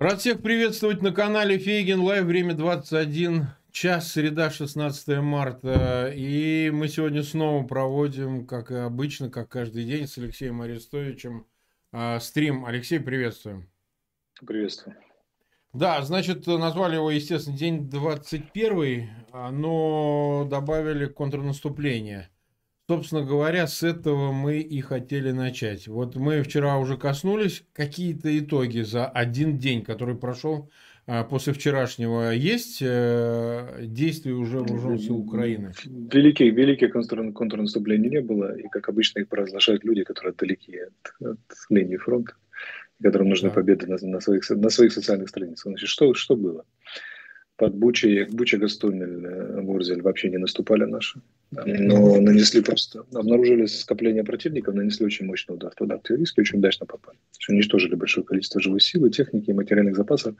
Рад 0.00 0.18
всех 0.18 0.42
приветствовать 0.42 1.02
на 1.02 1.12
канале 1.12 1.56
Фейген 1.56 2.00
Лайв. 2.00 2.24
Время 2.24 2.54
21 2.54 3.46
час, 3.70 4.10
среда, 4.10 4.50
16 4.50 5.18
марта. 5.18 6.12
И 6.12 6.68
мы 6.74 6.88
сегодня 6.88 7.22
снова 7.22 7.64
проводим, 7.64 8.44
как 8.44 8.72
и 8.72 8.74
обычно, 8.74 9.30
как 9.30 9.50
каждый 9.50 9.84
день, 9.84 10.08
с 10.08 10.18
Алексеем 10.18 10.60
Арестовичем 10.62 11.46
э, 11.92 12.18
стрим. 12.18 12.64
Алексей, 12.64 12.98
приветствуем. 12.98 13.70
Приветствую. 14.44 14.96
Да, 15.72 16.02
значит, 16.02 16.44
назвали 16.48 16.96
его, 16.96 17.12
естественно, 17.12 17.56
день 17.56 17.88
21, 17.88 19.10
но 19.52 20.44
добавили 20.50 21.06
контрнаступление. 21.06 22.30
Собственно 22.86 23.22
говоря, 23.22 23.66
с 23.66 23.82
этого 23.82 24.30
мы 24.30 24.58
и 24.60 24.82
хотели 24.82 25.30
начать. 25.30 25.88
Вот 25.88 26.16
мы 26.16 26.42
вчера 26.42 26.76
уже 26.76 26.98
коснулись, 26.98 27.64
какие-то 27.72 28.38
итоги 28.38 28.82
за 28.82 29.06
один 29.06 29.56
день, 29.56 29.82
который 29.82 30.16
прошел 30.16 30.70
а, 31.06 31.24
после 31.24 31.54
вчерашнего. 31.54 32.32
Есть 32.32 32.82
э, 32.82 33.84
действия 33.86 34.32
уже 34.32 34.58
вооруженных 34.58 35.00
сил 35.00 35.16
Украины? 35.16 35.72
Великих, 35.86 36.52
великих 36.52 36.92
контрнаступлений 37.34 38.10
не 38.10 38.20
было, 38.20 38.54
и, 38.54 38.68
как 38.68 38.90
обычно, 38.90 39.20
их 39.20 39.28
провозглашают 39.28 39.82
люди, 39.82 40.04
которые 40.04 40.34
далеки 40.34 40.76
от, 40.76 41.26
от 41.26 41.38
линии 41.70 41.96
фронта, 41.96 42.34
которым 43.02 43.30
нужны 43.30 43.48
да. 43.48 43.54
победы 43.54 43.86
на, 43.86 43.96
на, 43.98 44.20
своих, 44.20 44.48
на 44.50 44.68
своих 44.68 44.92
социальных 44.92 45.30
страницах. 45.30 45.70
Значит, 45.70 45.88
что, 45.88 46.12
что 46.12 46.36
было? 46.36 46.66
Под 47.56 47.74
Бучей, 47.74 48.24
Буча, 48.24 48.58
Гастомель, 48.58 49.62
Мурзель 49.62 50.02
вообще 50.02 50.30
не 50.30 50.38
наступали 50.38 50.84
наши 50.84 51.20
но 51.64 52.20
нанесли 52.20 52.62
просто, 52.62 53.04
обнаружили 53.12 53.66
скопление 53.66 54.24
противников, 54.24 54.74
нанесли 54.74 55.06
очень 55.06 55.26
мощный 55.26 55.54
удар 55.54 55.72
туда, 55.74 55.94
артиллерийский, 55.94 56.42
очень 56.42 56.58
удачно 56.58 56.86
попали. 56.86 57.18
Уничтожили 57.48 57.94
большое 57.94 58.24
количество 58.24 58.60
живой 58.60 58.80
силы, 58.80 59.10
техники 59.10 59.50
и 59.50 59.54
материальных 59.54 59.96
запасов, 59.96 60.34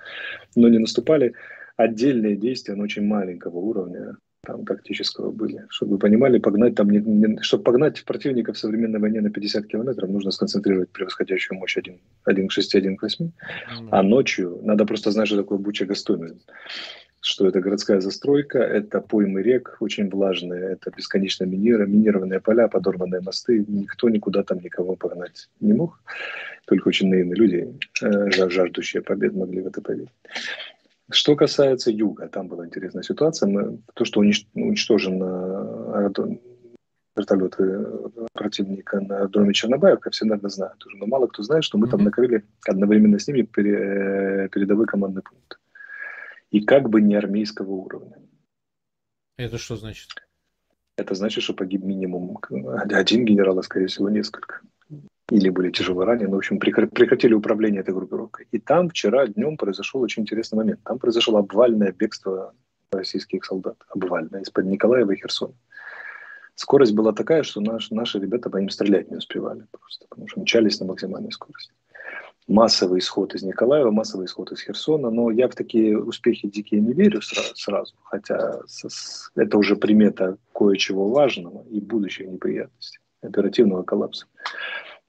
но 0.57 0.69
не 0.69 0.79
наступали. 0.79 1.35
Отдельные 1.77 2.37
действия, 2.37 2.75
но 2.77 2.85
очень 2.85 3.05
маленького 3.05 3.59
уровня, 3.59 4.17
там 4.47 4.65
тактического 4.65 5.33
были. 5.33 5.65
Чтобы 5.71 5.93
вы 5.93 5.99
понимали, 5.99 6.39
погнать 6.39 6.75
там, 6.77 6.89
не, 6.89 6.99
не, 6.99 7.43
чтобы 7.43 7.65
погнать 7.65 8.05
противника 8.05 8.53
в 8.53 8.59
современной 8.59 9.01
войне 9.01 9.21
на 9.21 9.31
50 9.31 9.67
километров, 9.67 10.09
нужно 10.09 10.31
сконцентрировать 10.31 10.91
превосходящую 10.91 11.59
мощь 11.59 11.77
1, 11.77 11.99
1 12.25 12.49
к 12.49 12.53
6, 12.53 12.75
1 12.75 12.97
к 12.97 13.03
8. 13.03 13.27
Mm-hmm. 13.27 13.89
А 13.91 14.03
ночью 14.03 14.61
надо 14.63 14.85
просто 14.85 15.11
знать, 15.11 15.27
что 15.27 15.37
такое 15.37 15.59
Буча 15.59 15.85
Гастомель 15.85 16.37
что 17.25 17.49
это 17.49 17.61
городская 17.61 18.01
застройка, 18.01 18.59
это 18.59 19.01
поймы 19.01 19.43
рек 19.43 19.79
очень 19.81 20.11
влажные, 20.11 20.73
это 20.73 20.91
бесконечно 20.95 21.45
минира, 21.45 21.87
минированные 21.87 22.39
поля, 22.39 22.69
подорванные 22.69 23.23
мосты. 23.23 23.65
Никто 23.67 24.11
никуда 24.11 24.43
там 24.43 24.59
никого 24.59 24.95
погнать 24.95 25.49
не 25.59 25.73
мог. 25.73 26.03
Только 26.67 26.89
очень 26.89 27.09
наивные 27.09 27.35
люди, 27.35 27.79
э, 28.03 28.31
жаждущие 28.51 29.03
побед, 29.03 29.33
могли 29.33 29.63
в 29.63 29.67
это 29.69 29.81
поверить. 29.81 30.11
Что 31.11 31.35
касается 31.35 31.91
юга, 31.91 32.29
там 32.29 32.49
была 32.49 32.67
интересная 32.67 33.03
ситуация. 33.03 33.49
Мы, 33.49 33.79
то, 33.95 34.05
что 34.05 34.21
уничтожено 34.21 36.13
вертолеты 37.17 37.87
противника 38.35 39.01
на 39.01 39.21
аэродроме 39.21 39.55
Чернобаевка, 39.55 40.11
все, 40.11 40.27
наверное, 40.27 40.51
знают 40.51 40.85
уже. 40.85 40.99
Но 40.99 41.07
мало 41.07 41.27
кто 41.29 41.43
знает, 41.43 41.65
что 41.65 41.79
мы 41.79 41.87
mm-hmm. 41.87 41.91
там 41.91 42.05
накрыли 42.05 42.45
одновременно 42.69 43.19
с 43.19 43.27
ними 43.27 43.43
передовой 43.43 44.85
командный 44.85 45.23
пункт 45.23 45.59
и 46.55 46.61
как 46.61 46.89
бы 46.89 47.01
не 47.01 47.17
армейского 47.17 47.73
уровня. 47.73 48.17
Это 49.37 49.59
что 49.59 49.75
значит? 49.75 50.11
Это 50.97 51.17
значит, 51.17 51.43
что 51.43 51.53
погиб 51.53 51.83
минимум 51.83 52.39
один 52.93 53.25
генерал, 53.25 53.59
а 53.59 53.63
скорее 53.65 53.89
всего 53.89 54.09
несколько. 54.09 54.61
Или 55.31 55.49
были 55.49 55.73
тяжело 55.73 56.05
ранены. 56.05 56.31
В 56.31 56.37
общем, 56.37 56.61
прекратили 56.61 57.35
управление 57.35 57.81
этой 57.81 57.93
группировкой. 57.93 58.47
И 58.53 58.61
там 58.61 58.89
вчера 58.89 59.27
днем 59.27 59.57
произошел 59.57 60.01
очень 60.01 60.23
интересный 60.23 60.59
момент. 60.59 60.81
Там 60.85 61.01
произошло 61.01 61.39
обвальное 61.39 61.91
бегство 61.91 62.55
российских 62.93 63.45
солдат. 63.45 63.77
Обвальное. 63.89 64.43
Из-под 64.43 64.67
Николаева 64.67 65.11
и 65.11 65.17
Херсона. 65.17 65.55
Скорость 66.55 66.95
была 66.95 67.13
такая, 67.13 67.43
что 67.43 67.61
наш, 67.63 67.91
наши 67.91 68.21
ребята 68.21 68.49
по 68.49 68.59
ним 68.59 68.69
стрелять 68.69 69.11
не 69.11 69.17
успевали 69.17 69.67
просто, 69.73 70.07
потому 70.09 70.29
что 70.29 70.41
мчались 70.41 70.79
на 70.79 70.87
максимальной 70.87 71.33
скорости 71.33 71.73
массовый 72.47 73.01
исход 73.01 73.35
из 73.35 73.43
Николаева, 73.43 73.91
массовый 73.91 74.27
исход 74.27 74.53
из 74.53 74.61
Херсона. 74.61 75.11
Но 75.11 75.31
я 75.31 75.49
в 75.49 75.55
такие 75.55 75.99
успехи 75.99 76.49
дикие 76.49 76.81
не 76.81 76.93
верю 76.93 77.21
сразу, 77.23 77.95
хотя 78.05 78.61
это 79.35 79.59
уже 79.59 79.77
примета 79.77 80.37
кое-чего 80.55 81.09
важного 81.09 81.65
и 81.71 81.81
будущих 81.81 82.29
неприятностей, 82.29 83.01
оперативного 83.23 83.83
коллапса. 83.83 84.27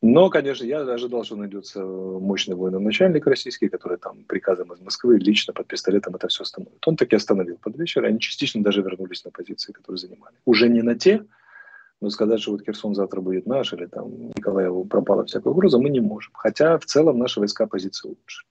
Но, 0.01 0.29
конечно, 0.29 0.65
я 0.65 0.81
ожидал, 0.81 1.23
что 1.23 1.35
найдется 1.35 1.83
мощный 1.83 2.55
военачальник 2.55 3.25
российский, 3.25 3.69
который 3.69 3.97
там 3.97 4.23
приказом 4.25 4.71
из 4.71 4.79
Москвы 4.79 5.17
лично 5.17 5.53
под 5.53 5.67
пистолетом 5.67 6.15
это 6.15 6.27
все 6.27 6.43
остановит. 6.43 6.85
Он 6.85 6.95
таки 6.95 7.15
остановил 7.15 7.57
под 7.57 7.77
вечер, 7.77 8.05
они 8.05 8.19
частично 8.19 8.61
даже 8.61 8.81
вернулись 8.81 9.25
на 9.25 9.31
позиции, 9.31 9.71
которые 9.71 9.97
занимали. 9.97 10.35
Уже 10.45 10.69
не 10.69 10.83
на 10.83 10.95
те, 10.95 11.25
но 12.01 12.09
сказать, 12.09 12.41
что 12.41 12.51
вот 12.51 12.65
Херсон 12.65 12.95
завтра 12.95 13.21
будет 13.21 13.45
наш, 13.45 13.73
или 13.73 13.85
там 13.85 14.27
Николаеву 14.35 14.85
пропала 14.85 15.25
всякая 15.25 15.49
угроза, 15.49 15.79
мы 15.79 15.89
не 15.89 16.01
можем. 16.01 16.33
Хотя 16.33 16.77
в 16.77 16.85
целом 16.85 17.19
наши 17.19 17.39
войска 17.39 17.67
позиции 17.67 18.09
лучше. 18.09 18.45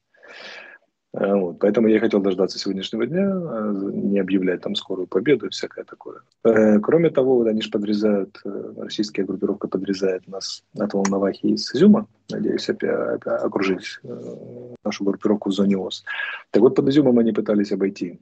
Э, 1.14 1.34
вот. 1.34 1.58
Поэтому 1.60 1.88
я 1.88 2.00
хотел 2.00 2.20
дождаться 2.20 2.58
сегодняшнего 2.58 3.06
дня, 3.06 3.24
а 3.24 3.72
не 3.72 4.18
объявлять 4.18 4.62
там 4.62 4.74
скорую 4.74 5.06
победу 5.06 5.46
и 5.46 5.50
всякое 5.50 5.84
такое. 5.84 6.22
Э, 6.44 6.80
кроме 6.80 7.10
того, 7.10 7.36
вот 7.36 7.46
они 7.46 7.62
же 7.62 7.70
подрезают, 7.70 8.40
э, 8.44 8.72
российская 8.76 9.24
группировка 9.24 9.68
подрезает 9.68 10.26
нас 10.26 10.64
от 10.76 10.92
Волновахи 10.92 11.46
из 11.46 11.72
Изюма, 11.74 12.08
надеюсь, 12.30 12.68
опять, 12.68 13.20
окружить 13.24 14.00
нашу 14.84 15.04
группировку 15.04 15.50
в 15.50 15.52
зоне 15.52 15.78
ОС. 15.78 16.04
Так 16.50 16.62
вот, 16.62 16.74
под 16.74 16.88
Изюмом 16.88 17.18
они 17.18 17.32
пытались 17.32 17.72
обойти 17.72 18.18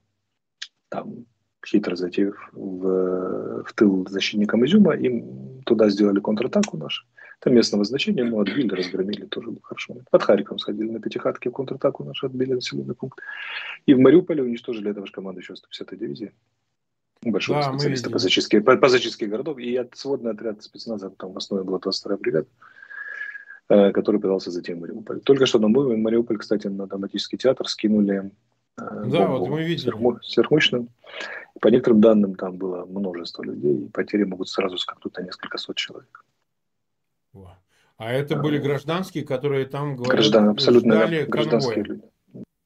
там 0.90 1.24
хитро 1.66 1.96
зайти 1.96 2.26
в, 2.52 3.64
в 3.64 3.72
тыл 3.74 4.06
защитникам 4.08 4.64
Изюма, 4.64 4.94
им 4.94 5.62
туда 5.64 5.88
сделали 5.88 6.20
контратаку 6.20 6.76
нашу. 6.76 7.04
Там 7.40 7.54
местного 7.54 7.84
значения, 7.84 8.22
но 8.22 8.40
отбили, 8.40 8.72
разгромили, 8.72 9.26
тоже 9.26 9.48
было 9.48 9.62
хорошо. 9.62 9.96
Под 10.10 10.22
Харьком 10.22 10.58
сходили 10.58 10.90
на 10.90 11.00
пятихатке 11.00 11.50
в 11.50 11.52
контратаку 11.52 12.04
нашу, 12.04 12.26
отбили 12.26 12.54
населенный 12.54 12.94
пункт. 12.94 13.18
И 13.84 13.94
в 13.94 13.98
Мариуполе 13.98 14.44
уничтожили 14.44 14.90
этого 14.90 15.06
же 15.06 15.12
командующего 15.12 15.56
150-й 15.56 15.96
дивизии. 15.96 16.32
Большого 17.24 17.60
да, 17.60 17.72
специалиста 17.72 18.10
по 18.10 18.18
зачистке, 18.18 18.60
по, 18.60 18.76
по 18.76 18.88
зачистке 18.88 19.26
городов. 19.26 19.58
И 19.58 19.74
от, 19.76 19.96
сводный 19.96 20.32
отряд 20.32 20.62
спецназа, 20.62 21.10
там 21.10 21.32
в 21.32 21.36
основе 21.36 21.64
была 21.64 21.78
22-я 21.78 22.16
бригада, 22.16 22.46
э, 23.68 23.90
который 23.90 24.20
пытался 24.20 24.52
зайти 24.52 24.74
в 24.74 24.80
Мариуполь. 24.80 25.20
Только 25.20 25.46
что 25.46 25.58
на 25.58 25.66
Мариуполь, 25.68 26.38
кстати, 26.38 26.68
на 26.68 26.86
драматический 26.86 27.38
театр 27.38 27.68
скинули 27.68 28.30
да, 28.76 29.26
вот 29.26 29.48
мы 29.48 29.62
видели. 29.62 29.92
сверхмощную. 30.22 30.88
По 31.60 31.68
некоторым 31.68 32.00
данным, 32.00 32.34
там 32.34 32.56
было 32.56 32.84
множество 32.86 33.42
людей, 33.42 33.84
и 33.84 33.88
потери 33.88 34.24
могут 34.24 34.48
сразу 34.48 34.78
скакнуть 34.78 35.16
на 35.16 35.22
несколько 35.22 35.58
сот 35.58 35.76
человек. 35.76 36.24
А 37.98 38.10
это 38.10 38.36
были 38.36 38.58
гражданские, 38.58 39.24
которые 39.24 39.66
там 39.66 39.94
говорят, 39.94 40.14
Граждан, 40.14 40.48
абсолютно 40.48 40.96
ждали 40.96 41.24
гражданские 41.24 41.84
люди. 41.84 42.02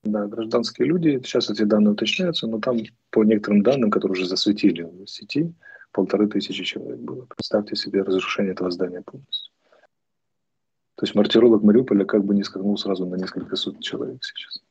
Да, 0.05 0.27
гражданские 0.27 0.89
люди. 0.89 1.21
Сейчас 1.25 1.50
эти 1.50 1.62
данные 1.65 1.93
уточняются, 1.93 2.47
но 2.47 2.59
там 2.59 2.78
по 3.11 3.25
некоторым 3.25 3.62
данным, 3.62 3.91
которые 3.91 4.12
уже 4.12 4.27
засветили 4.27 4.83
в 4.83 5.06
сети, 5.06 5.53
полторы 5.93 6.28
тысячи 6.28 6.65
человек 6.65 7.00
было. 7.00 7.27
Представьте 7.27 7.77
себе 7.77 8.03
разрушение 8.03 8.53
этого 8.53 8.71
здания 8.71 9.03
полностью. 9.03 9.53
То 10.94 11.05
есть 11.05 11.15
мартиролог 11.15 11.62
Мариуполя 11.62 12.05
как 12.06 12.25
бы 12.25 12.34
не 12.34 12.43
скакнул 12.43 12.78
сразу 12.78 13.05
на 13.05 13.17
несколько 13.17 13.56
сот 13.56 13.81
человек 13.81 14.25
сейчас. 14.25 14.62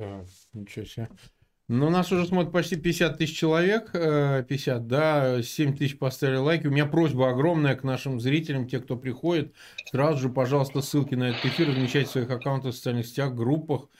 Так, 0.00 0.24
ничего 0.54 0.86
себе. 0.86 1.10
Ну, 1.68 1.90
нас 1.90 2.10
уже 2.10 2.26
смотрит 2.26 2.52
почти 2.52 2.76
50 2.76 3.18
тысяч 3.18 3.36
человек, 3.36 3.92
50, 3.92 4.80
э, 4.80 4.80
да, 4.80 5.42
7 5.42 5.76
тысяч 5.76 5.98
поставили 5.98 6.38
лайки. 6.38 6.66
У 6.66 6.70
меня 6.70 6.86
просьба 6.86 7.28
огромная 7.28 7.76
к 7.76 7.84
нашим 7.84 8.18
зрителям, 8.18 8.66
те, 8.66 8.80
кто 8.80 8.96
приходит, 8.96 9.52
сразу 9.90 10.18
же, 10.18 10.30
пожалуйста, 10.30 10.80
ссылки 10.80 11.14
на 11.14 11.28
этот 11.28 11.44
эфир 11.44 11.68
размещайте 11.68 12.08
в 12.08 12.12
своих 12.12 12.30
аккаунтах 12.30 12.72
в 12.72 12.76
социальных 12.76 13.06
сетях, 13.06 13.34
группах. 13.34 13.90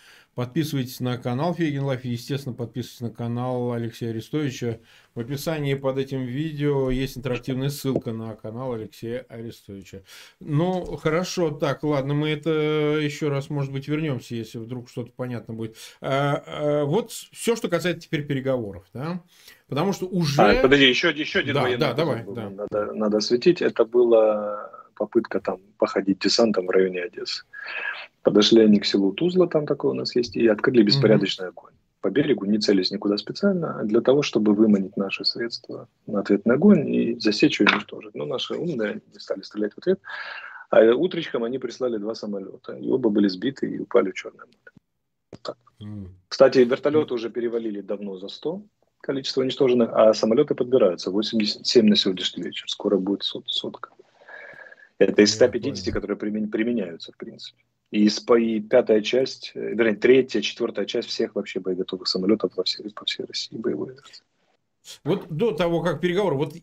Подписывайтесь 0.40 1.00
на 1.00 1.18
канал 1.18 1.52
Фейгин 1.52 1.84
Live 1.84 2.02
естественно, 2.06 2.54
подписывайтесь 2.54 3.02
на 3.02 3.10
канал 3.10 3.74
Алексея 3.74 4.08
Арестовича. 4.08 4.78
В 5.14 5.20
описании 5.20 5.74
под 5.74 5.98
этим 5.98 6.22
видео 6.22 6.88
есть 6.88 7.18
интерактивная 7.18 7.68
ссылка 7.68 8.12
на 8.12 8.34
канал 8.36 8.72
Алексея 8.72 9.26
Арестовича. 9.28 10.00
Ну, 10.40 10.96
хорошо, 10.96 11.50
так, 11.50 11.84
ладно, 11.84 12.14
мы 12.14 12.30
это 12.30 12.48
еще 12.48 13.28
раз, 13.28 13.50
может 13.50 13.70
быть, 13.70 13.86
вернемся, 13.86 14.34
если 14.34 14.56
вдруг 14.56 14.88
что-то 14.88 15.12
понятно 15.14 15.52
будет. 15.52 15.76
А, 16.00 16.42
а, 16.46 16.84
вот 16.86 17.10
все, 17.10 17.54
что 17.54 17.68
касается 17.68 18.08
теперь 18.08 18.26
переговоров, 18.26 18.86
да? 18.94 19.22
Потому 19.68 19.92
что 19.92 20.06
уже... 20.06 20.40
А, 20.40 20.62
подожди, 20.62 20.88
еще, 20.88 21.10
еще 21.10 21.40
один 21.40 21.52
да, 21.52 21.76
да, 21.76 21.92
давай, 21.92 22.24
да. 22.26 22.48
Надо, 22.48 22.92
надо 22.94 23.18
осветить. 23.18 23.60
Это 23.60 23.84
была 23.84 24.79
попытка 25.00 25.40
там 25.40 25.60
походить 25.78 26.18
десантом 26.18 26.66
в 26.66 26.70
районе 26.70 27.02
Одессы. 27.02 27.44
Подошли 28.22 28.60
они 28.60 28.78
к 28.78 28.84
селу 28.84 29.12
Тузла, 29.12 29.46
там 29.46 29.66
такое 29.66 29.92
у 29.92 29.94
нас 29.94 30.14
есть, 30.14 30.36
и 30.36 30.46
открыли 30.46 30.82
беспорядочный 30.82 31.48
огонь. 31.48 31.72
По 32.02 32.10
берегу, 32.10 32.44
не 32.44 32.58
целясь 32.58 32.90
никуда 32.90 33.16
специально, 33.16 33.80
а 33.80 33.84
для 33.84 34.02
того, 34.02 34.20
чтобы 34.20 34.54
выманить 34.54 34.98
наши 34.98 35.24
средства 35.24 35.88
на 36.06 36.20
ответный 36.20 36.54
огонь 36.54 36.86
и 36.88 37.18
засечь 37.18 37.60
и 37.60 37.64
уничтожить. 37.64 38.14
Но 38.14 38.26
наши 38.26 38.54
умные 38.54 39.00
не 39.12 39.20
стали 39.20 39.40
стрелять 39.40 39.72
в 39.72 39.78
ответ. 39.78 40.00
А 40.68 40.82
утречком 40.94 41.44
они 41.44 41.58
прислали 41.58 41.96
два 41.96 42.14
самолета. 42.14 42.74
И 42.74 42.90
оба 42.90 43.08
были 43.08 43.28
сбиты 43.28 43.70
и 43.70 43.78
упали 43.78 44.10
в 44.10 44.14
Черное 44.14 44.46
море. 44.46 44.72
Вот 45.32 45.42
так. 45.42 45.56
Mm. 45.82 46.08
Кстати, 46.28 46.58
вертолеты 46.58 47.14
уже 47.14 47.30
перевалили 47.30 47.80
давно 47.80 48.18
за 48.18 48.28
100 48.28 48.62
количество 49.00 49.40
уничтоженных, 49.40 49.90
а 49.92 50.12
самолеты 50.12 50.54
подбираются. 50.54 51.10
87 51.10 51.86
на 51.86 51.96
сегодняшний 51.96 52.42
вечер. 52.44 52.68
Скоро 52.68 52.98
будет 52.98 53.22
сот, 53.22 53.48
сотка. 53.48 53.90
Это 55.00 55.22
из 55.22 55.32
150, 55.34 55.94
которые 55.94 56.18
применяются, 56.18 57.10
в 57.12 57.16
принципе. 57.16 57.58
И, 57.90 58.06
и 58.06 58.60
пятая 58.60 59.00
часть, 59.00 59.52
э, 59.54 59.72
вернее, 59.74 59.96
третья, 59.96 60.42
четвертая 60.42 60.84
часть 60.84 61.08
всех 61.08 61.34
вообще 61.34 61.58
боеготовых 61.58 62.06
самолетов 62.06 62.52
во 62.54 62.64
всей, 62.64 62.90
по 62.90 63.06
всей 63.06 63.24
России 63.24 63.56
боевой 63.56 63.94
версии. 63.94 64.22
Вот 65.02 65.26
до 65.28 65.52
того, 65.52 65.80
как 65.80 66.02
переговоры, 66.02 66.36
вот 66.36 66.54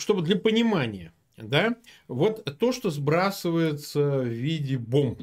чтобы 0.00 0.22
для 0.22 0.36
понимания, 0.36 1.14
да, 1.38 1.76
вот 2.08 2.44
то, 2.58 2.72
что 2.72 2.90
сбрасывается 2.90 4.20
в 4.20 4.26
виде 4.26 4.76
бомб, 4.76 5.22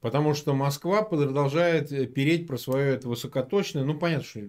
потому 0.00 0.34
что 0.34 0.52
Москва 0.52 1.02
продолжает 1.02 1.90
э, 1.90 2.06
переть 2.06 2.46
про 2.46 2.58
свое 2.58 2.92
это 2.92 3.08
высокоточное, 3.08 3.82
ну, 3.82 3.98
понятно, 3.98 4.24
что 4.24 4.40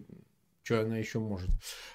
что 0.61 0.81
она 0.81 0.97
еще 0.97 1.19
может. 1.19 1.49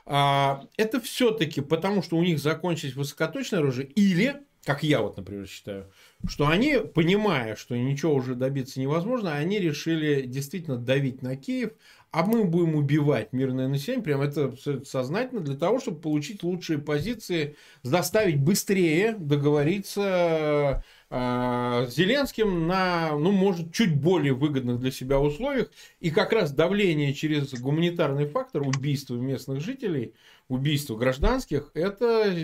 А, 0.07 0.65
это 0.77 1.01
все-таки 1.01 1.61
потому, 1.61 2.03
что 2.03 2.17
у 2.17 2.23
них 2.23 2.39
закончилось 2.39 2.95
высокоточное 2.95 3.59
оружие, 3.59 3.89
или, 3.89 4.37
как 4.65 4.83
я 4.83 5.01
вот, 5.01 5.17
например, 5.17 5.47
считаю, 5.47 5.91
что 6.29 6.47
они, 6.47 6.79
понимая, 6.79 7.57
что 7.57 7.77
ничего 7.77 8.15
уже 8.15 8.35
добиться 8.35 8.79
невозможно, 8.79 9.35
они 9.35 9.59
решили 9.59 10.23
действительно 10.23 10.77
давить 10.77 11.23
на 11.23 11.37
Киев, 11.37 11.73
а 12.11 12.25
мы 12.27 12.45
будем 12.45 12.75
убивать 12.75 13.33
мирное 13.33 13.69
население, 13.69 14.05
прям 14.05 14.21
это 14.21 14.55
сознательно, 14.85 15.41
для 15.41 15.57
того, 15.57 15.81
чтобы 15.81 16.01
получить 16.01 16.43
лучшие 16.43 16.79
позиции, 16.79 17.57
заставить 17.83 18.41
быстрее 18.41 19.15
договориться 19.19 20.85
с 21.11 21.89
Зеленским 21.91 22.69
на, 22.69 23.17
ну, 23.17 23.33
может, 23.33 23.73
чуть 23.73 24.01
более 24.01 24.33
выгодных 24.33 24.79
для 24.79 24.93
себя 24.93 25.19
условиях. 25.19 25.71
И 25.99 26.11
как 26.11 26.33
раз 26.33 26.53
давление 26.53 27.15
через 27.15 27.53
гуманитарный 27.55 28.27
фактор 28.27 28.63
убийства 28.63 29.17
местных 29.17 29.61
жителей– 29.61 30.15
убийства 30.51 30.97
гражданских, 30.97 31.71
это 31.75 32.35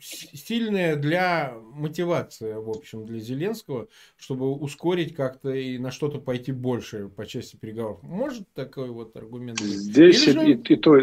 сильная 0.00 0.94
для 0.94 1.52
мотивации, 1.74 2.54
в 2.54 2.70
общем, 2.70 3.04
для 3.04 3.18
Зеленского, 3.18 3.88
чтобы 4.16 4.52
ускорить 4.54 5.16
как-то 5.16 5.52
и 5.52 5.76
на 5.76 5.90
что-то 5.90 6.20
пойти 6.20 6.52
больше 6.52 7.08
по 7.08 7.26
части 7.26 7.56
переговоров. 7.56 8.02
Может 8.04 8.48
такой 8.54 8.90
вот 8.90 9.16
аргумент? 9.16 9.58
Здесь 9.58 10.28
и, 10.28 10.38
он... 10.38 10.46
и, 10.46 10.52
и 10.54 10.76
то, 10.76 10.96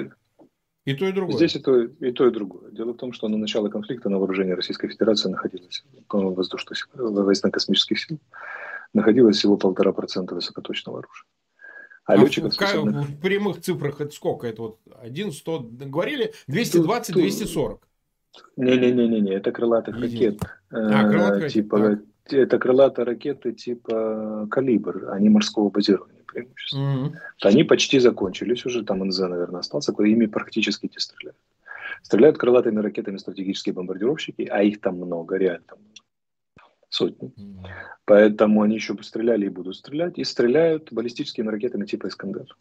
и 0.88 0.94
то, 0.94 1.06
и 1.06 1.12
другое. 1.12 1.36
Здесь 1.36 1.56
и 1.58 1.60
то, 1.60 1.82
и 1.82 2.12
то, 2.12 2.28
и 2.28 2.32
другое. 2.32 2.72
Дело 2.72 2.94
в 2.94 2.98
том, 2.98 3.12
что 3.12 3.28
на 3.28 3.38
начало 3.38 3.68
конфликта 3.68 4.10
на 4.10 4.20
вооружении 4.20 4.54
Российской 4.54 4.88
Федерации 4.88 5.28
находилось, 5.30 5.84
воздушных 6.10 6.88
военно-космических 6.94 8.00
сил, 8.00 8.20
находилось 8.94 9.36
всего 9.36 9.58
полтора 9.58 9.92
процента 9.92 10.34
высокоточного 10.34 11.00
оружия. 11.00 11.28
А, 12.06 12.14
а 12.14 12.16
летчиков 12.16 12.54
способных... 12.54 13.10
в 13.10 13.20
прямых 13.20 13.60
цифрах 13.60 14.00
это 14.00 14.16
сколько? 14.16 14.48
Это 14.48 14.62
вот 14.62 14.80
1, 15.02 15.34
100, 15.34 15.60
говорили? 15.88 16.34
220, 16.48 17.14
240. 17.14 17.86
Не-не-не, 18.56 19.34
это 19.34 19.52
крылатых 19.52 20.00
ракет. 20.00 20.40
А, 20.70 21.10
крылатых 21.10 21.52
типа, 21.52 22.00
Это 22.30 22.58
крылатые 22.60 23.06
ракеты 23.06 23.52
типа 23.52 24.48
«Калибр», 24.50 25.10
они 25.12 25.28
морского 25.28 25.70
базирования 25.70 26.17
преимущество. 26.44 26.78
Mm-hmm. 26.80 27.14
Они 27.44 27.64
почти 27.64 28.00
закончились 28.00 28.66
уже, 28.66 28.84
там 28.84 29.04
НЗ, 29.04 29.20
наверное, 29.20 29.60
остался, 29.60 29.92
ими 29.92 30.26
практически 30.26 30.90
не 30.94 31.00
стреляют. 31.00 31.38
Стреляют 32.04 32.38
крылатыми 32.38 32.80
ракетами 32.80 33.18
стратегические 33.18 33.74
бомбардировщики, 33.74 34.44
а 34.44 34.62
их 34.62 34.82
там 34.82 34.96
много, 34.98 35.38
реально 35.38 35.66
там 35.68 35.80
сотни. 36.90 37.30
Mm-hmm. 37.30 37.68
Поэтому 38.06 38.62
они 38.62 38.76
еще 38.76 38.96
постреляли 38.96 39.46
и 39.46 39.50
будут 39.50 39.76
стрелять. 39.76 40.18
И 40.18 40.24
стреляют 40.24 40.92
баллистическими 40.92 41.50
ракетами 41.50 41.86
типа 41.86 42.08
«Искандер». 42.08 42.56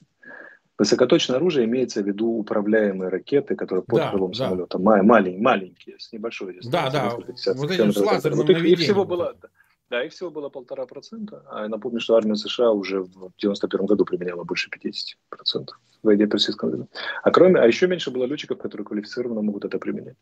Высокоточное 0.79 1.37
оружие 1.37 1.65
имеется 1.65 2.03
в 2.03 2.07
виду 2.07 2.29
управляемые 2.29 3.09
ракеты, 3.09 3.57
которые 3.57 3.83
под 3.83 3.99
да, 3.99 4.11
крылом 4.11 4.33
да. 4.33 4.39
самолета, 4.39 4.79
маленькие, 4.79 5.43
маленькие, 5.43 5.99
с 5.99 6.13
небольшой 6.13 6.55
дистанции. 6.55 6.71
Да, 6.71 6.91
да, 6.91 7.17
вот 7.17 7.29
эти 7.31 7.39
с 7.39 7.97
лазерным 7.97 8.41
вот 8.41 8.51
их, 8.51 8.79
всего 8.79 9.07
было, 9.07 9.35
да, 9.91 10.05
их 10.05 10.13
всего 10.13 10.31
было 10.31 10.49
полтора 10.49 10.87
процента. 10.87 11.45
А 11.51 11.63
я 11.63 11.69
напомню, 11.69 12.01
что 12.01 12.17
армия 12.17 12.37
США 12.37 12.71
уже 12.71 13.03
в 13.03 13.33
91 13.39 13.87
году 13.87 14.05
применяла 14.05 14.45
больше 14.45 14.71
50 14.71 15.19
процентов 15.29 15.79
войне 16.07 16.27
Персидского 16.27 16.71
залива. 16.71 16.89
А 17.23 17.31
кроме, 17.31 17.61
а 17.61 17.67
еще 17.67 17.87
меньше 17.87 18.11
было 18.11 18.25
летчиков, 18.25 18.59
которые 18.59 18.87
квалифицированно 18.87 19.43
могут 19.43 19.65
это 19.65 19.79
применять. 19.79 20.17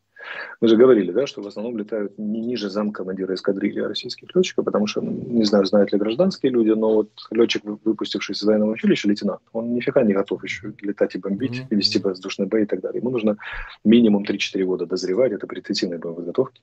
Мы 0.60 0.68
же 0.68 0.76
говорили, 0.76 1.12
да, 1.12 1.26
что 1.26 1.42
в 1.42 1.46
основном 1.46 1.76
летают 1.78 2.18
не 2.18 2.40
ниже 2.40 2.70
замкомандира 2.70 3.34
эскадрильи 3.34 3.80
российских 3.80 4.34
летчиков, 4.34 4.64
потому 4.64 4.86
что, 4.86 5.00
не 5.02 5.44
знаю, 5.44 5.64
знают 5.66 5.92
ли 5.92 5.98
гражданские 5.98 6.52
люди, 6.52 6.70
но 6.70 6.94
вот 6.94 7.10
летчик, 7.30 7.62
выпустившийся 7.64 8.44
из 8.44 8.48
военного 8.48 8.72
училища, 8.72 9.08
лейтенант, 9.08 9.40
он 9.52 9.74
нифига 9.74 10.02
не 10.02 10.14
готов 10.14 10.42
еще 10.42 10.72
летать 10.80 11.14
и 11.14 11.18
бомбить, 11.18 11.60
mm-hmm. 11.60 11.68
и 11.70 11.76
вести 11.76 11.98
воздушные 12.00 12.48
бои 12.48 12.64
и 12.64 12.66
так 12.66 12.80
далее. 12.80 13.00
Ему 13.00 13.10
нужно 13.10 13.36
минимум 13.84 14.24
3-4 14.24 14.64
года 14.64 14.86
дозревать, 14.86 15.32
это 15.32 15.46
при 15.46 15.60
интенсивной 15.60 15.98
боевой 15.98 16.16
подготовке. 16.16 16.62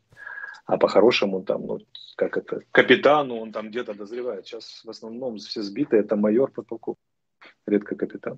А 0.65 0.77
по-хорошему 0.77 1.43
там, 1.43 1.65
ну, 1.65 1.79
как 2.21 2.37
это, 2.37 2.61
капитану 2.71 3.37
он 3.37 3.51
там 3.51 3.69
где-то 3.69 3.95
дозревает. 3.95 4.45
Сейчас 4.45 4.83
в 4.85 4.89
основном 4.89 5.37
все 5.37 5.63
сбиты, 5.63 5.97
это 5.97 6.15
майор, 6.15 6.51
подполковник, 6.51 6.99
редко 7.65 7.95
капитан. 7.95 8.37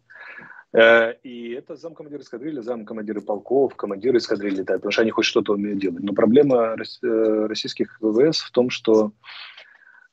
Э, 0.71 1.15
и 1.23 1.51
это 1.51 1.75
замкомандир 1.75 2.21
эскадрильи, 2.21 2.61
замкомандиры 2.61 3.19
полков, 3.19 3.75
командиры 3.75 4.19
эскадрильи 4.19 4.61
летают, 4.61 4.81
потому 4.81 4.91
что 4.93 5.01
они 5.01 5.11
хоть 5.11 5.25
что-то 5.25 5.53
умеют 5.53 5.79
делать. 5.79 6.01
Но 6.01 6.13
проблема 6.13 6.75
э, 6.77 7.45
российских 7.45 7.99
ВВС 7.99 8.39
в 8.39 8.51
том, 8.51 8.69
что 8.69 9.11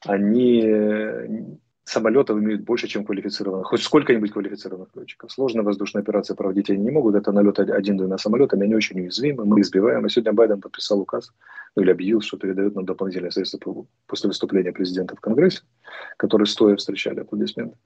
они 0.04 1.60
самолетов 1.90 2.38
имеют 2.38 2.62
больше, 2.62 2.86
чем 2.86 3.04
квалифицированных, 3.04 3.66
хоть 3.66 3.82
сколько-нибудь 3.82 4.32
квалифицированных 4.32 4.88
летчиков. 4.94 5.32
Сложная 5.32 5.64
воздушная 5.64 6.02
операция 6.02 6.36
проводить 6.36 6.70
они 6.70 6.84
не 6.84 6.90
могут. 6.90 7.16
Это 7.16 7.32
налет 7.32 7.58
один-двумя 7.58 8.16
самолетами, 8.16 8.64
они 8.64 8.74
очень 8.74 9.00
уязвимы, 9.00 9.44
мы 9.44 9.60
избиваем. 9.60 10.06
И 10.06 10.08
сегодня 10.08 10.32
Байден 10.32 10.60
подписал 10.60 11.00
указ, 11.00 11.32
ну, 11.74 11.82
или 11.82 11.90
объявил, 11.90 12.20
что 12.20 12.36
передает 12.36 12.76
нам 12.76 12.84
дополнительные 12.84 13.32
средства 13.32 13.86
после 14.06 14.28
выступления 14.28 14.72
президента 14.72 15.16
в 15.16 15.20
Конгрессе, 15.20 15.62
который 16.16 16.46
стоя 16.46 16.76
встречали 16.76 17.20
аплодисменты. 17.20 17.76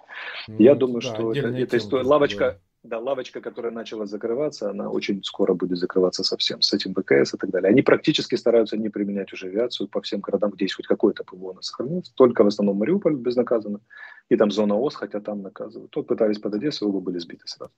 Ну, 0.49 0.57
Я 0.59 0.75
думаю, 0.75 1.01
да, 1.01 1.09
что 1.09 1.33
это, 1.33 1.49
это 1.49 1.77
история, 1.79 2.05
лавочка, 2.05 2.61
да, 2.85 2.99
лавочка, 2.99 3.41
которая 3.41 3.73
начала 3.73 4.05
закрываться, 4.05 4.71
она 4.71 4.91
очень 4.91 5.25
скоро 5.25 5.55
будет 5.55 5.79
закрываться 5.79 6.23
совсем 6.23 6.61
с 6.61 6.73
этим 6.75 6.93
БКС 6.93 7.33
и 7.33 7.39
так 7.39 7.51
далее. 7.51 7.71
Они 7.71 7.81
практически 7.81 8.35
стараются 8.35 8.77
не 8.77 8.91
применять 8.91 9.33
уже 9.33 9.47
авиацию 9.47 9.89
по 9.89 10.03
всем 10.03 10.21
городам, 10.21 10.51
где 10.51 10.67
есть 10.67 10.75
хоть 10.75 10.87
какое-то 10.87 11.25
ПВО 11.25 11.55
на 11.55 11.63
сохранится. 11.63 12.13
Только 12.15 12.45
в 12.45 12.47
основном 12.47 12.77
Мариуполь 12.77 13.15
безнаказанно. 13.15 13.81
И 14.29 14.37
там 14.37 14.51
зона 14.51 14.77
ОС, 14.77 14.97
хотя 14.97 15.21
там 15.21 15.43
наказывают. 15.43 15.91
Тут 15.91 16.07
пытались 16.07 16.39
под 16.39 16.55
Одессой, 16.55 16.89
оба 16.89 17.01
были 17.01 17.19
сбиты 17.19 17.47
сразу. 17.47 17.73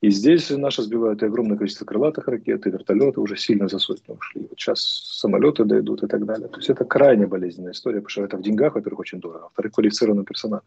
И 0.00 0.10
здесь 0.10 0.50
наши 0.50 0.82
сбивают 0.82 1.22
и 1.22 1.26
огромное 1.26 1.58
количество 1.58 1.84
крылатых 1.84 2.26
ракет, 2.26 2.66
и 2.66 2.70
вертолеты 2.70 3.20
уже 3.20 3.36
сильно 3.36 3.68
за 3.68 3.78
сотню 3.78 4.14
ушли. 4.16 4.46
Вот 4.48 4.58
сейчас 4.58 4.80
самолеты 4.80 5.64
дойдут 5.64 6.02
и 6.02 6.06
так 6.06 6.24
далее. 6.24 6.48
То 6.48 6.56
есть 6.56 6.70
это 6.70 6.84
крайне 6.84 7.26
болезненная 7.26 7.72
история, 7.72 8.00
потому 8.00 8.10
что 8.10 8.24
это 8.24 8.36
в 8.38 8.42
деньгах, 8.42 8.74
во-первых, 8.74 9.00
очень 9.00 9.20
дорого, 9.20 9.40
а 9.40 9.42
во-вторых, 9.44 9.72
квалифицированный 9.72 10.24
персонал 10.24 10.62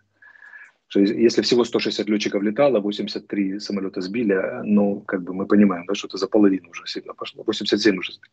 что 0.87 1.01
если 1.01 1.41
всего 1.41 1.65
160 1.65 2.07
летчиков 2.09 2.41
летало, 2.41 2.79
83 2.79 3.59
самолета 3.59 4.01
сбили, 4.01 4.61
ну, 4.63 5.01
как 5.01 5.21
бы 5.21 5.33
мы 5.33 5.45
понимаем, 5.45 5.85
да, 5.85 5.95
что 5.95 6.07
это 6.07 6.17
за 6.17 6.27
половину 6.27 6.69
уже 6.69 6.83
сильно 6.87 7.13
пошло, 7.13 7.43
87 7.45 7.97
уже 7.97 8.13
сбили. 8.13 8.31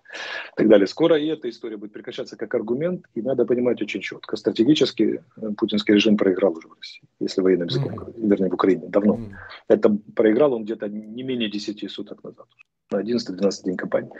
И 0.53 0.57
так 0.57 0.69
далее. 0.69 0.87
Скоро 0.87 1.19
и 1.19 1.27
эта 1.27 1.49
история 1.49 1.77
будет 1.77 1.93
прекращаться 1.93 2.37
как 2.37 2.55
аргумент, 2.55 3.07
и 3.15 3.23
надо 3.23 3.45
понимать 3.45 3.83
очень 3.83 4.01
четко. 4.01 4.37
Стратегически 4.37 5.23
э, 5.37 5.51
путинский 5.57 5.95
режим 5.95 6.17
проиграл 6.17 6.53
уже 6.57 6.69
в 6.69 6.75
России, 6.79 7.03
если 7.21 7.43
военным 7.43 7.69
языком, 7.69 7.93
mm-hmm. 7.93 8.29
вернее, 8.29 8.51
в 8.51 8.55
Украине, 8.55 8.83
давно. 8.89 9.17
Mm-hmm. 9.17 9.35
Это 9.69 9.99
проиграл 10.15 10.55
он 10.55 10.65
где-то 10.65 10.89
не 10.89 11.25
менее 11.25 11.51
10 11.51 11.91
суток 11.91 12.23
назад, 12.23 12.47
на 12.93 13.03
11-12 13.03 13.65
день 13.65 13.77
кампании. 13.77 14.11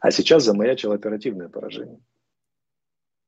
А 0.00 0.10
сейчас 0.10 0.44
замаячило 0.44 0.94
оперативное 0.94 1.48
поражение. 1.48 1.98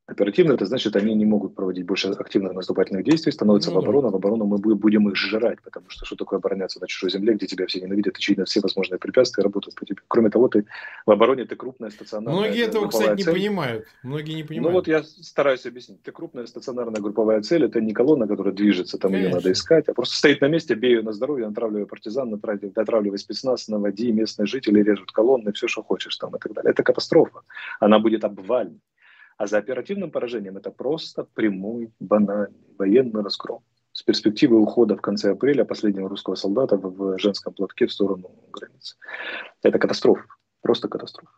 Оперативно 0.07 0.53
это 0.53 0.67
значит, 0.67 0.97
они 0.97 1.15
не 1.15 1.25
могут 1.25 1.55
проводить 1.55 1.87
больше 1.87 2.09
активных 2.09 2.53
наступательных 2.53 3.05
действий, 3.05 3.33
становятся 3.33 3.71
ну, 3.71 3.81
в 3.81 3.85
оборону, 3.85 4.11
в 4.11 4.17
оборону 4.17 4.45
мы 4.45 4.59
будем 4.59 5.09
их 5.09 5.17
сжирать, 5.17 5.63
потому 5.63 5.89
что 5.89 6.05
что 6.05 6.15
такое 6.15 6.41
обороняться 6.41 6.79
на 6.79 6.87
чужой 6.87 7.11
земле, 7.11 7.33
где 7.35 7.47
тебя 7.47 7.67
все 7.67 7.81
ненавидят, 7.81 8.17
на 8.37 8.45
все 8.45 8.61
возможные 8.61 8.99
препятствия 8.99 9.43
работают 9.43 9.77
по 9.77 9.87
тебе. 9.87 9.97
Кроме 10.07 10.29
того, 10.29 10.49
ты 10.49 10.67
в 11.07 11.11
обороне 11.11 11.47
ты 11.47 11.57
крупная 11.57 11.89
стационарная 11.89 12.43
Многие 12.43 12.65
этого, 12.67 12.89
кстати, 12.89 13.17
не 13.17 13.25
цель. 13.25 13.33
понимают. 13.33 13.87
Многие 14.03 14.35
не 14.35 14.43
ну 14.43 14.49
понимают. 14.49 14.73
Ну 14.73 14.79
вот 14.79 14.89
я 14.89 15.03
стараюсь 15.05 15.65
объяснить. 15.65 16.03
Ты 16.03 16.13
крупная 16.13 16.45
стационарная 16.45 17.01
групповая 17.01 17.41
цель, 17.41 17.65
это 17.65 17.81
не 17.81 17.95
колонна, 17.95 18.29
которая 18.29 18.53
движется, 18.53 18.99
там 18.99 19.11
Конечно. 19.13 19.29
ее 19.29 19.35
надо 19.37 19.53
искать, 19.53 19.89
а 19.89 19.95
просто 19.95 20.17
стоит 20.19 20.43
на 20.43 20.49
месте, 20.49 20.75
бей 20.75 20.97
ее 20.97 21.03
на 21.03 21.15
здоровье, 21.15 21.49
натравливай 21.49 21.87
партизан, 21.87 22.29
натравливай 22.29 23.19
спецназ, 23.19 23.69
наводи, 23.69 24.13
местные 24.13 24.45
жители 24.45 24.83
режут 24.83 25.13
колонны, 25.13 25.53
все, 25.53 25.67
что 25.67 25.83
хочешь 25.83 26.15
там 26.19 26.37
и 26.37 26.39
так 26.39 26.53
далее. 26.53 26.73
Это 26.73 26.83
катастрофа. 26.83 27.41
Она 27.81 27.99
будет 27.99 28.23
обвальной. 28.25 28.81
А 29.37 29.47
за 29.47 29.59
оперативным 29.59 30.11
поражением 30.11 30.57
это 30.57 30.71
просто 30.71 31.25
прямой, 31.25 31.93
банальный 32.01 32.57
военный 32.79 33.23
разгром 33.23 33.63
с 33.93 34.03
перспективой 34.03 34.61
ухода 34.61 34.97
в 34.97 35.01
конце 35.01 35.31
апреля 35.31 35.65
последнего 35.65 36.09
русского 36.09 36.35
солдата 36.35 36.77
в 36.77 37.19
женском 37.19 37.55
платке 37.55 37.87
в 37.87 37.93
сторону 37.93 38.31
границы. 38.53 38.97
Это 39.63 39.79
катастрофа, 39.79 40.25
просто 40.63 40.89
катастрофа. 40.89 41.33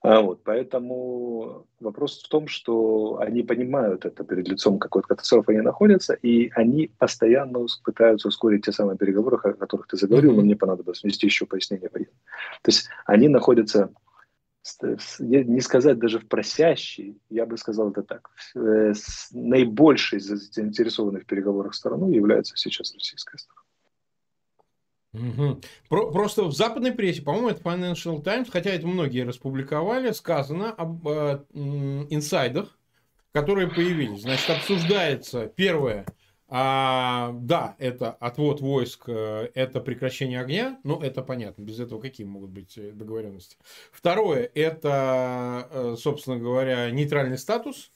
А 0.00 0.20
вот, 0.20 0.44
поэтому 0.44 1.66
вопрос 1.80 2.22
в 2.22 2.28
том, 2.28 2.46
что 2.46 3.18
они 3.20 3.42
понимают 3.42 4.04
это 4.04 4.22
перед 4.22 4.48
лицом 4.48 4.78
какой-то 4.78 5.08
катастрофы 5.08 5.52
они 5.52 5.60
находятся, 5.60 6.14
и 6.14 6.50
они 6.54 6.92
постоянно 6.98 7.66
пытаются 7.84 8.28
ускорить 8.28 8.64
те 8.64 8.72
самые 8.72 8.96
переговоры, 8.96 9.36
о 9.36 9.52
которых 9.54 9.88
ты 9.88 9.96
заговорил, 9.96 10.36
но 10.36 10.42
мне 10.42 10.54
понадобилось 10.54 11.02
внести 11.02 11.26
еще 11.26 11.46
пояснение. 11.46 11.88
То 11.88 12.06
есть 12.66 12.88
они 13.06 13.28
находятся, 13.28 13.90
не 15.18 15.60
сказать 15.60 15.98
даже 15.98 16.18
в 16.18 16.28
просящей, 16.28 17.18
я 17.30 17.46
бы 17.46 17.56
сказал 17.56 17.90
это 17.90 18.02
так, 18.02 18.30
э, 18.54 18.92
наибольшей 19.32 20.20
заинтересованной 20.20 21.20
в 21.20 21.26
переговорах 21.26 21.74
стороной 21.74 22.14
является 22.14 22.56
сейчас 22.56 22.92
российская 22.94 23.38
сторона. 23.38 23.62
Угу. 25.14 25.60
Про, 25.88 26.10
просто 26.10 26.44
в 26.44 26.52
западной 26.52 26.92
прессе, 26.92 27.22
по-моему, 27.22 27.48
это 27.48 27.62
Financial 27.62 28.22
Times, 28.22 28.50
хотя 28.50 28.70
это 28.70 28.86
многие 28.86 29.24
распубликовали, 29.24 30.12
сказано 30.12 30.70
об 30.70 31.06
э, 31.08 31.44
инсайдах, 32.10 32.78
которые 33.32 33.68
появились. 33.68 34.22
Значит, 34.22 34.50
обсуждается 34.50 35.46
первое, 35.46 36.04
а, 36.48 37.32
да, 37.34 37.76
это 37.78 38.12
отвод 38.12 38.60
войск, 38.60 39.04
э, 39.08 39.50
это 39.54 39.80
прекращение 39.80 40.40
огня, 40.40 40.80
ну, 40.82 40.98
это 40.98 41.22
понятно, 41.22 41.62
без 41.62 41.78
этого 41.78 42.00
какие 42.00 42.26
могут 42.26 42.50
быть 42.50 42.78
э, 42.78 42.92
договоренности. 42.92 43.58
Второе, 43.92 44.50
это, 44.54 45.68
э, 45.70 45.96
собственно 45.98 46.38
говоря, 46.38 46.90
нейтральный 46.90 47.36
статус, 47.36 47.92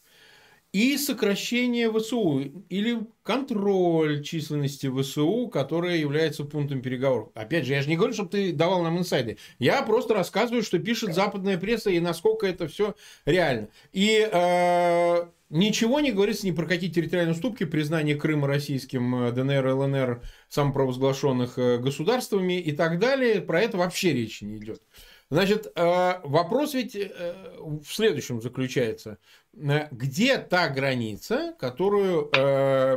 и 0.73 0.97
сокращение 0.97 1.93
ВСУ 1.93 2.41
или 2.71 3.01
контроль 3.23 4.23
численности 4.23 4.91
ВСУ, 4.91 5.49
которая 5.49 5.99
является 5.99 6.45
пунктом 6.45 6.81
переговоров. 6.81 7.29
Опять 7.35 7.67
же, 7.67 7.75
я 7.75 7.83
же 7.83 7.91
не 7.91 7.97
говорю, 7.97 8.15
чтобы 8.15 8.31
ты 8.31 8.53
давал 8.53 8.83
нам 8.83 8.99
инсайды. 8.99 9.37
Я 9.59 9.83
просто 9.83 10.15
рассказываю, 10.15 10.63
что 10.63 10.79
пишет 10.79 11.15
западная 11.15 11.59
пресса 11.59 11.91
и 11.91 12.01
насколько 12.01 12.47
это 12.47 12.69
все 12.69 12.95
реально. 13.27 13.69
И 13.93 14.27
э, 14.33 15.27
ничего 15.53 16.01
не 16.01 16.11
говорится 16.11 16.47
ни 16.47 16.51
про 16.51 16.67
какие 16.67 16.91
территориальные 16.91 17.35
уступки, 17.35 17.65
признание 17.65 18.17
Крыма 18.17 18.49
российским, 18.49 19.27
э, 19.27 19.33
ДНР, 19.33 19.67
ЛНР 19.67 20.23
самопровозглашенных 20.49 21.59
э, 21.59 21.79
государствами 21.79 22.59
и 22.59 22.73
так 22.73 22.99
далее. 22.99 23.41
Про 23.41 23.61
это 23.61 23.77
вообще 23.77 24.13
речи 24.13 24.45
не 24.45 24.57
идет. 24.57 24.83
Значит, 25.31 25.71
э, 25.75 26.21
вопрос 26.25 26.75
ведь 26.75 26.95
в 26.95 27.87
следующем 27.87 28.43
заключается. 28.43 29.19
Где 29.53 30.39
та 30.39 30.69
граница, 30.69 31.55
которую 31.59 32.31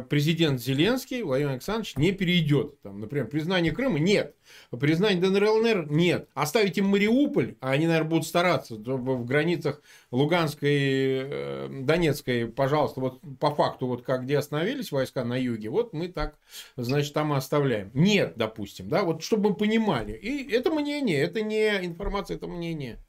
президент 0.08 0.62
Зеленский, 0.62 1.22
Владимир 1.22 1.52
Александрович, 1.52 1.98
не 1.98 2.14
перейдет. 2.14 2.82
Там, 2.82 3.00
например, 3.00 3.28
признание 3.28 3.74
Крыма 3.74 4.00
нет, 4.00 4.36
признание 4.80 5.22
ДНР 5.22 5.44
ЛНР 5.44 5.92
нет. 5.92 6.30
Оставить 6.34 6.78
им 6.78 6.88
Мариуполь, 6.88 7.56
а 7.60 7.72
они, 7.72 7.88
наверное, 7.88 8.10
будут 8.10 8.28
стараться, 8.28 8.76
в 8.76 9.26
границах 9.26 9.82
Луганской, 10.12 10.70
э, 10.72 11.68
Донецкой, 11.82 12.48
пожалуйста, 12.48 13.02
вот 13.02 13.20
по 13.40 13.54
факту, 13.54 13.88
вот 13.88 14.04
как 14.04 14.24
где 14.24 14.38
остановились 14.38 14.92
войска 14.92 15.24
на 15.24 15.36
юге, 15.36 15.70
вот 15.70 15.94
мы 15.94 16.08
так, 16.08 16.38
значит, 16.78 17.14
там 17.14 17.34
и 17.34 17.38
оставляем. 17.38 17.92
Нет, 17.94 18.34
допустим, 18.36 18.90
да, 18.90 19.04
вот 19.04 19.24
чтобы 19.24 19.50
мы 19.50 19.56
понимали. 19.56 20.14
И 20.14 20.52
это 20.52 20.72
мнение, 20.72 21.22
это 21.22 21.42
не 21.42 21.86
информация, 21.86 22.38
это 22.38 22.48
мнение. 22.48 23.00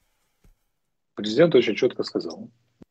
Президент 1.15 1.55
очень 1.55 1.75
четко 1.75 2.03
сказал, 2.03 2.49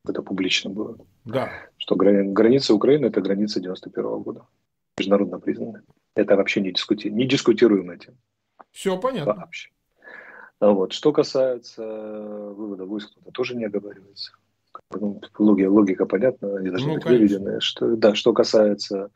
это 0.09 0.23
публично 0.23 0.71
было. 0.71 0.99
Да. 1.25 1.53
Что 1.79 1.97
грани, 1.97 2.33
граница 2.33 2.75
Украины– 2.75 3.07
это 3.07 3.21
граница 3.21 3.61
91 3.61 4.05
-го 4.05 4.23
года. 4.23 4.47
Международно 4.99 5.39
признанная. 5.39 5.83
Это 6.15 6.37
вообще 6.37 6.61
не, 6.61 6.73
дискути, 6.73 7.09
не 7.09 7.27
дискутируемая 7.27 7.99
тема. 7.99 8.17
Все 8.77 8.99
понятно. 8.99 9.35
Вообще. 9.35 9.71
А 10.61 10.71
вот. 10.71 10.93
Что 10.93 11.11
касается 11.11 11.83
вывода 11.83 12.85
войск, 12.85 13.11
это 13.23 13.33
тоже 13.33 13.57
не 13.57 13.65
оговаривается. 13.65 14.33
Ну, 14.91 15.19
логика, 15.39 15.71
логика 15.71 16.05
понятна, 16.05 16.59
они 16.59 16.69
должны 16.69 16.89
ну, 16.89 16.95
быть 16.97 17.07
выведены. 17.07 17.61
Что, 17.63 17.97
да, 17.97 18.15
что 18.15 18.35
касается 18.35 19.11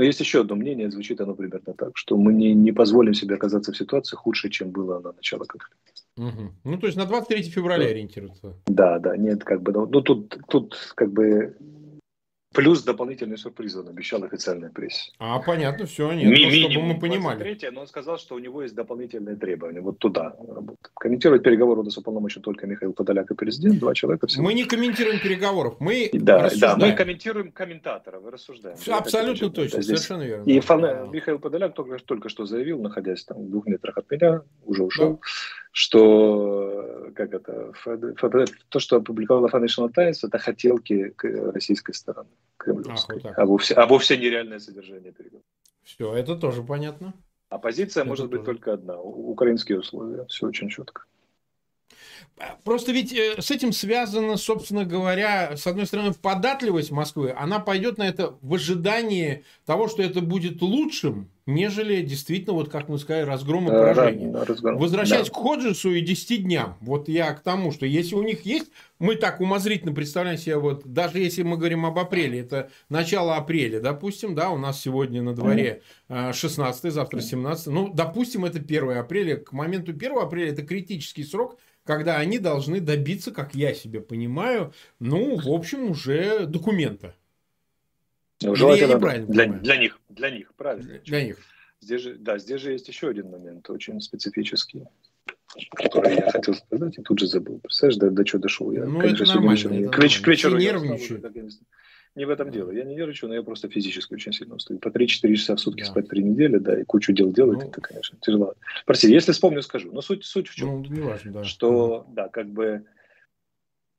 но 0.00 0.04
есть 0.04 0.20
еще 0.20 0.40
одно 0.40 0.54
мнение, 0.54 0.90
звучит 0.90 1.20
оно 1.20 1.34
примерно 1.34 1.74
так, 1.74 1.90
что 1.94 2.16
мы 2.16 2.32
не, 2.32 2.54
не 2.54 2.72
позволим 2.72 3.12
себе 3.12 3.34
оказаться 3.34 3.70
в 3.70 3.76
ситуации 3.76 4.16
худше, 4.16 4.48
чем 4.48 4.70
было 4.70 4.98
на 5.00 5.12
начало 5.12 5.44
конфликта. 5.44 6.02
Угу. 6.16 6.52
Ну, 6.64 6.78
то 6.78 6.86
есть 6.86 6.96
на 6.96 7.04
23 7.04 7.42
февраля 7.42 7.84
да. 7.84 7.90
ориентируется. 7.90 8.56
Да, 8.66 8.98
да, 8.98 9.16
нет, 9.18 9.44
как 9.44 9.60
бы, 9.60 9.72
ну, 9.72 9.86
ну 9.86 10.00
тут, 10.00 10.38
тут 10.48 10.92
как 10.94 11.12
бы 11.12 11.54
Плюс 12.52 12.82
дополнительный 12.82 13.38
сюрприз 13.38 13.76
он 13.76 13.88
обещал 13.88 14.24
официальной 14.24 14.70
прессе. 14.70 15.12
А, 15.20 15.38
понятно, 15.38 15.86
все, 15.86 16.10
нет, 16.12 16.26
Ми- 16.26 16.62
ну, 16.62 16.70
чтобы 16.70 16.86
мы 16.86 16.98
понимали. 16.98 17.38
23, 17.38 17.70
но 17.70 17.82
он 17.82 17.86
сказал, 17.86 18.18
что 18.18 18.34
у 18.34 18.40
него 18.40 18.62
есть 18.62 18.74
дополнительные 18.74 19.36
требования. 19.36 19.80
Вот 19.80 19.98
туда 19.98 20.34
работать. 20.48 20.80
Комментировать 20.94 21.44
переговоры 21.44 21.84
до 21.84 21.90
уполномочен 21.96 22.42
только 22.42 22.66
Михаил 22.66 22.92
Подоляк 22.92 23.30
и 23.30 23.34
президент, 23.34 23.78
два 23.78 23.94
человека. 23.94 24.26
Всего. 24.26 24.42
Мы 24.42 24.54
не 24.54 24.64
комментируем 24.64 25.20
переговоров, 25.20 25.76
мы 25.78 26.10
да, 26.12 26.42
рассуждаем. 26.42 26.80
Да, 26.80 26.86
мы 26.86 26.92
комментируем 26.92 27.52
комментаторов 27.52 28.26
и 28.26 28.30
рассуждаем. 28.30 28.76
Все, 28.76 28.96
абсолютно 28.96 29.48
точно, 29.50 29.62
точно 29.62 29.82
здесь. 29.82 30.00
совершенно 30.00 30.22
верно. 30.22 30.50
И 30.50 30.58
фан... 30.58 31.10
Михаил 31.12 31.38
Подоляк 31.38 31.74
только, 31.74 31.98
только 31.98 32.28
что 32.28 32.46
заявил, 32.46 32.82
находясь 32.82 33.24
там 33.24 33.46
в 33.46 33.48
двух 33.48 33.66
метрах 33.66 33.96
от 33.96 34.10
меня, 34.10 34.42
уже 34.64 34.82
ушел, 34.82 35.12
да. 35.12 35.18
Что 35.72 37.10
как 37.14 37.32
это, 37.32 37.72
то, 38.68 38.78
что 38.80 38.96
опубликовала 38.96 39.48
Financial 39.48 39.90
Times, 39.92 40.24
это 40.24 40.38
хотелки 40.38 41.14
российской 41.52 41.92
стороны 41.92 42.30
кремлевской, 42.56 43.18
Ах, 43.18 43.24
вот 43.24 43.32
а, 43.36 43.46
вовсе, 43.46 43.74
а 43.74 43.86
вовсе 43.86 44.16
нереальное 44.16 44.58
содержание 44.58 45.12
переговоров. 45.12 45.46
Все, 45.82 46.14
это 46.14 46.36
тоже 46.36 46.62
понятно. 46.62 47.14
Оппозиция 47.48 48.02
это 48.02 48.08
может 48.08 48.26
тоже. 48.26 48.38
быть 48.38 48.46
только 48.46 48.74
одна. 48.74 49.00
Украинские 49.00 49.80
условия. 49.80 50.26
Все 50.26 50.46
очень 50.46 50.68
четко. 50.68 51.04
Просто 52.64 52.92
ведь 52.92 53.12
э, 53.12 53.40
с 53.40 53.50
этим 53.50 53.72
связано, 53.72 54.36
собственно 54.36 54.84
говоря, 54.84 55.56
с 55.56 55.66
одной 55.66 55.86
стороны, 55.86 56.12
податливость 56.14 56.90
Москвы. 56.90 57.34
Она 57.36 57.58
пойдет 57.58 57.98
на 57.98 58.06
это 58.08 58.36
в 58.40 58.54
ожидании 58.54 59.44
того, 59.66 59.88
что 59.88 60.02
это 60.02 60.20
будет 60.20 60.62
лучшим, 60.62 61.30
нежели 61.54 62.02
действительно, 62.02 62.54
вот 62.54 62.68
как 62.68 62.88
мы 62.88 62.98
сказали, 62.98 63.24
разгром 63.24 63.66
и 63.66 63.70
поражение. 63.70 64.30
Да, 64.30 64.44
разгром. 64.44 64.78
Возвращаясь 64.78 65.28
да. 65.28 65.32
к 65.32 65.36
Ходжесу 65.36 65.92
и 65.92 66.00
10 66.00 66.44
дням, 66.44 66.76
вот 66.80 67.08
я 67.08 67.32
к 67.32 67.40
тому, 67.40 67.72
что 67.72 67.86
если 67.86 68.14
у 68.14 68.22
них 68.22 68.44
есть, 68.46 68.70
мы 68.98 69.16
так 69.16 69.40
умозрительно 69.40 69.92
представляем 69.92 70.38
себе, 70.38 70.56
вот 70.56 70.82
даже 70.84 71.18
если 71.18 71.42
мы 71.42 71.56
говорим 71.56 71.86
об 71.86 71.98
апреле, 71.98 72.40
это 72.40 72.70
начало 72.88 73.36
апреля, 73.36 73.80
допустим, 73.80 74.34
да, 74.34 74.50
у 74.50 74.58
нас 74.58 74.80
сегодня 74.80 75.22
на 75.22 75.34
дворе 75.34 75.82
16, 76.08 76.92
завтра 76.92 77.20
17, 77.20 77.66
ну, 77.68 77.92
допустим, 77.92 78.44
это 78.44 78.58
1 78.58 78.90
апреля, 78.98 79.36
к 79.36 79.52
моменту 79.52 79.92
1 79.92 80.18
апреля 80.18 80.52
это 80.52 80.62
критический 80.62 81.24
срок, 81.24 81.58
когда 81.84 82.18
они 82.18 82.38
должны 82.38 82.80
добиться, 82.80 83.30
как 83.30 83.54
я 83.54 83.74
себе 83.74 84.00
понимаю, 84.00 84.72
ну, 84.98 85.36
в 85.36 85.48
общем, 85.48 85.90
уже 85.90 86.46
документа. 86.46 87.14
Ну, 88.42 88.54
желательно 88.54 88.98
для, 89.26 89.46
для 89.46 89.76
них, 89.76 90.00
для 90.08 90.30
них, 90.30 90.52
правильно. 90.54 90.98
Для, 91.04 91.24
них. 91.24 91.38
Здесь 91.80 92.02
же, 92.02 92.14
да, 92.14 92.38
здесь 92.38 92.60
же 92.60 92.72
есть 92.72 92.88
еще 92.88 93.08
один 93.08 93.30
момент, 93.30 93.68
очень 93.68 94.00
специфический, 94.00 94.84
который 95.72 96.16
я 96.16 96.30
хотел 96.30 96.54
сказать 96.54 96.98
и 96.98 97.02
тут 97.02 97.18
же 97.18 97.26
забыл. 97.26 97.58
Представляешь, 97.58 97.98
до, 97.98 98.10
до 98.10 98.24
чего 98.24 98.40
дошел 98.40 98.70
я? 98.72 98.86
Ну, 98.86 99.00
Конечно, 99.00 99.24
это 99.24 99.34
нормально. 99.34 99.50
Вечером, 99.50 99.72
это 99.72 99.88
к, 99.88 99.92
нормально. 99.92 100.22
к 100.22 100.26
вечеру 100.26 100.58
я 100.58 100.72
нервничаю. 100.72 101.50
Не 102.16 102.24
в 102.24 102.30
этом 102.30 102.50
дело. 102.50 102.72
Я 102.72 102.84
не 102.84 102.96
нервничаю, 102.96 103.28
но 103.28 103.36
я 103.36 103.42
просто 103.42 103.68
физически 103.68 104.14
очень 104.14 104.32
сильно 104.32 104.56
устаю. 104.56 104.80
По 104.80 104.88
3-4 104.88 105.34
часа 105.36 105.54
в 105.54 105.60
сутки 105.60 105.80
да. 105.80 105.86
спать 105.86 106.08
3 106.08 106.24
недели, 106.24 106.58
да, 106.58 106.80
и 106.80 106.84
кучу 106.84 107.12
дел 107.12 107.32
делать, 107.32 107.60
ну, 107.62 107.68
это, 107.68 107.80
конечно, 107.80 108.18
тяжело. 108.20 108.54
Прости, 108.84 109.08
если 109.08 109.30
вспомню, 109.30 109.62
скажу. 109.62 109.92
Но 109.92 110.00
суть, 110.00 110.24
суть 110.24 110.48
в 110.48 110.54
чем? 110.56 110.82
Ну, 110.82 110.84
не 110.88 111.00
важно, 111.00 111.32
да. 111.32 111.44
Что, 111.44 112.06
да, 112.10 112.28
как 112.28 112.48
бы 112.48 112.84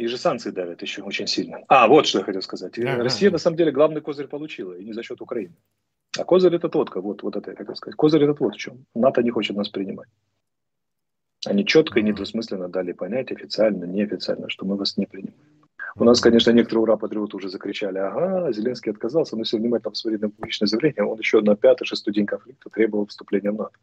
и 0.01 0.07
же 0.07 0.17
санкции 0.17 0.49
давят 0.49 0.81
еще 0.81 1.03
очень 1.03 1.27
сильно. 1.27 1.59
А, 1.67 1.87
вот 1.87 2.07
что 2.07 2.19
я 2.19 2.25
хотел 2.25 2.41
сказать. 2.41 2.79
А-а-а. 2.79 3.03
Россия, 3.03 3.29
на 3.29 3.37
самом 3.37 3.57
деле, 3.57 3.71
главный 3.71 4.01
козырь 4.01 4.27
получила, 4.27 4.73
и 4.73 4.83
не 4.83 4.93
за 4.93 5.03
счет 5.03 5.21
Украины. 5.21 5.53
А 6.17 6.23
козырь 6.23 6.55
это 6.55 6.69
тот, 6.69 6.93
вот, 6.95 7.21
вот 7.21 7.35
это 7.35 7.51
я 7.51 7.55
хотел 7.55 7.75
сказать. 7.75 7.95
Козырь 7.95 8.23
это 8.23 8.33
вот 8.39 8.55
в 8.55 8.57
чем. 8.57 8.85
НАТО 8.95 9.21
не 9.21 9.29
хочет 9.29 9.55
нас 9.55 9.69
принимать. 9.69 10.09
Они 11.45 11.65
четко 11.65 11.99
и 11.99 12.03
недвусмысленно 12.03 12.67
дали 12.67 12.93
понять, 12.93 13.31
официально, 13.31 13.85
неофициально, 13.85 14.49
что 14.49 14.65
мы 14.65 14.75
вас 14.75 14.97
не 14.97 15.05
принимаем. 15.05 15.37
У 15.95 16.03
нас, 16.03 16.19
конечно, 16.19 16.49
некоторые 16.51 16.81
ура-патриоты 16.81 17.37
уже 17.37 17.49
закричали, 17.49 17.99
ага, 17.99 18.51
Зеленский 18.51 18.91
отказался, 18.91 19.35
но 19.35 19.41
если 19.41 19.57
внимательно 19.57 19.91
посмотреть 19.91 20.21
на 20.21 20.29
публичное 20.29 20.67
заявление, 20.67 21.03
он 21.03 21.19
еще 21.19 21.41
на 21.41 21.55
пятый-шестой 21.55 22.13
день 22.13 22.25
конфликта 22.25 22.69
требовал 22.71 23.05
вступления 23.05 23.51
в 23.51 23.57
НАТО. 23.57 23.77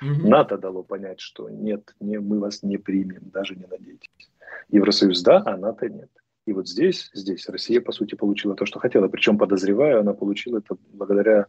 Угу. 0.00 0.28
НАТО 0.28 0.58
дало 0.58 0.82
понять, 0.82 1.20
что 1.20 1.48
нет, 1.48 1.94
не, 2.00 2.18
мы 2.18 2.40
вас 2.40 2.64
не 2.64 2.78
примем, 2.78 3.30
даже 3.30 3.54
не 3.54 3.66
надейтесь. 3.66 4.31
Евросоюз 4.68 5.22
да, 5.22 5.42
а 5.44 5.56
НАТО 5.56 5.88
нет. 5.88 6.10
И 6.46 6.52
вот 6.52 6.68
здесь, 6.68 7.10
здесь 7.14 7.48
Россия, 7.48 7.80
по 7.80 7.92
сути, 7.92 8.14
получила 8.14 8.54
то, 8.54 8.66
что 8.66 8.80
хотела. 8.80 9.08
Причем, 9.08 9.38
подозреваю, 9.38 10.00
она 10.00 10.12
получила 10.12 10.58
это 10.58 10.76
благодаря 10.92 11.46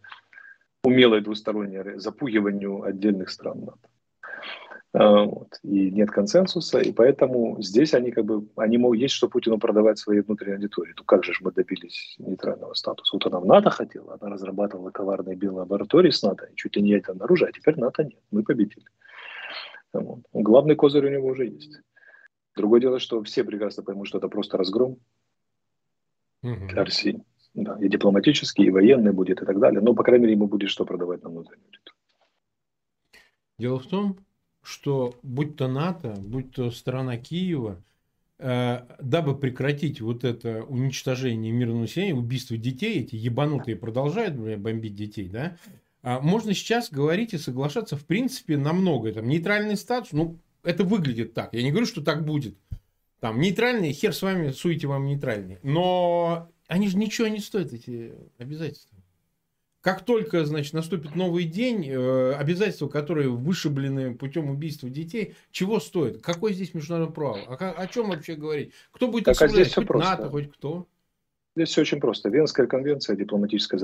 умелой 0.84 1.22
двусторонней 1.22 1.98
запугиванию 2.00 2.84
отдельных 2.84 3.30
стран 3.30 3.66
НАТО. 3.66 3.90
А, 4.94 5.24
вот. 5.24 5.60
И 5.64 5.90
нет 5.90 6.12
консенсуса, 6.12 6.80
и 6.80 6.92
поэтому 6.92 7.60
здесь 7.62 7.96
они 7.96 8.12
как 8.12 8.26
бы, 8.26 8.48
они 8.56 8.78
могут, 8.78 9.00
есть 9.00 9.16
что 9.16 9.28
Путину 9.28 9.58
продавать 9.58 9.98
своей 9.98 10.22
внутренней 10.22 10.56
аудитории. 10.56 10.94
Ну 10.96 11.04
как 11.04 11.24
же 11.24 11.34
мы 11.42 11.52
добились 11.52 12.16
нейтрального 12.20 12.76
статуса? 12.76 13.16
Вот 13.16 13.26
она 13.26 13.40
в 13.40 13.46
НАТО 13.46 13.72
хотела, 13.72 14.18
она 14.22 14.32
разрабатывала 14.32 14.92
коварные 14.92 15.36
биолаборатории 15.36 16.12
с 16.12 16.22
НАТО, 16.22 16.46
и 16.46 16.56
чуть 16.56 16.76
ли 16.76 16.84
не 16.84 16.92
это 16.92 17.14
оружие, 17.14 17.50
а 17.50 17.52
теперь 17.52 17.80
НАТО 17.80 18.04
нет, 18.04 18.22
мы 18.30 18.44
победили. 18.44 18.86
Вот. 19.94 20.20
Главный 20.32 20.76
козырь 20.76 21.08
у 21.08 21.10
него 21.10 21.30
уже 21.30 21.48
есть. 21.48 21.82
Другое 22.56 22.82
дело, 22.82 23.00
что 23.00 23.22
все 23.24 23.44
прекрасно 23.44 23.84
поймут, 23.84 24.08
что 24.08 24.20
это 24.20 24.28
просто 24.28 24.58
разгром 24.58 24.98
угу. 26.42 26.68
для 26.68 26.84
России. 26.84 27.24
Да, 27.54 27.78
и 27.80 27.88
дипломатический, 27.88 28.64
и 28.64 28.70
военный 28.72 29.12
будет, 29.12 29.42
и 29.42 29.46
так 29.46 29.60
далее. 29.60 29.80
Но, 29.80 29.94
по 29.94 30.04
крайней 30.04 30.24
мере, 30.24 30.34
ему 30.34 30.48
будет 30.48 30.70
что 30.70 30.86
продавать 30.86 31.22
на 31.22 31.30
внутреннюю 31.30 31.70
Дело 33.60 33.78
в 33.78 33.86
том, 33.86 34.18
что 34.64 35.14
будь 35.22 35.56
то 35.56 35.68
НАТО, 35.68 36.16
будь 36.18 36.52
то 36.52 36.72
страна 36.72 37.18
Киева, 37.18 37.84
э, 38.40 38.80
дабы 39.00 39.38
прекратить 39.38 40.02
вот 40.02 40.24
это 40.24 40.64
уничтожение 40.64 41.52
мирного 41.52 41.82
населения, 41.82 42.16
убийство 42.16 42.58
детей, 42.58 43.02
эти 43.02 43.16
ебанутые 43.16 43.76
продолжают 43.76 44.36
бомбить 44.36 44.96
детей, 44.96 45.30
да, 45.30 45.58
а 46.02 46.20
можно 46.20 46.54
сейчас 46.54 46.92
говорить 46.92 47.34
и 47.34 47.38
соглашаться, 47.38 47.96
в 47.96 48.06
принципе, 48.06 48.58
на 48.58 48.74
многое. 48.74 49.14
Там 49.14 49.28
нейтральный 49.28 49.78
статус, 49.78 50.12
ну, 50.12 50.38
это 50.63 50.84
выглядит 50.84 51.34
так. 51.34 51.53
Я 51.53 51.63
не 51.63 51.72
говорю, 51.72 51.86
что 51.86 52.01
так 52.01 52.25
будет. 52.25 52.58
Там 53.20 53.39
нейтральный, 53.39 53.93
хер 53.93 54.13
с 54.13 54.22
вами, 54.22 54.51
суете 54.51 54.88
вам 54.88 55.05
нейтральный. 55.05 55.60
Но 55.63 56.50
они 56.67 56.88
же 56.88 56.98
ничего 56.98 57.27
не 57.27 57.39
стоят, 57.39 57.72
эти 57.72 58.13
обязательства. 58.38 58.98
Как 59.82 60.05
только, 60.05 60.46
значит, 60.46 60.74
наступит 60.74 61.13
новый 61.13 61.43
день, 61.43 61.86
э, 61.89 62.34
обязательства, 62.36 62.88
которые 62.88 63.27
вышиблены 63.27 64.15
путем 64.15 64.50
убийства 64.50 64.89
детей, 64.89 65.36
чего 65.51 65.82
стоит? 65.82 66.22
Какой 66.22 66.53
здесь 66.53 66.74
международный 66.74 67.13
право? 67.13 67.39
О, 67.39 67.72
о 67.72 67.88
чем 67.88 68.08
вообще 68.08 68.36
говорить? 68.36 68.72
Кто 68.91 69.10
будет 69.10 69.25
так, 69.25 69.41
а 69.41 69.48
здесь 69.50 69.74
хоть. 69.74 69.89
НАТО, 69.89 70.29
хоть 70.29 70.53
кто? 70.53 70.88
Здесь 71.56 71.70
все 71.70 71.82
очень 71.82 72.00
просто. 72.00 72.30
Венская 72.30 72.66
конвенция 72.66 73.16
дипломатическая 73.16 73.80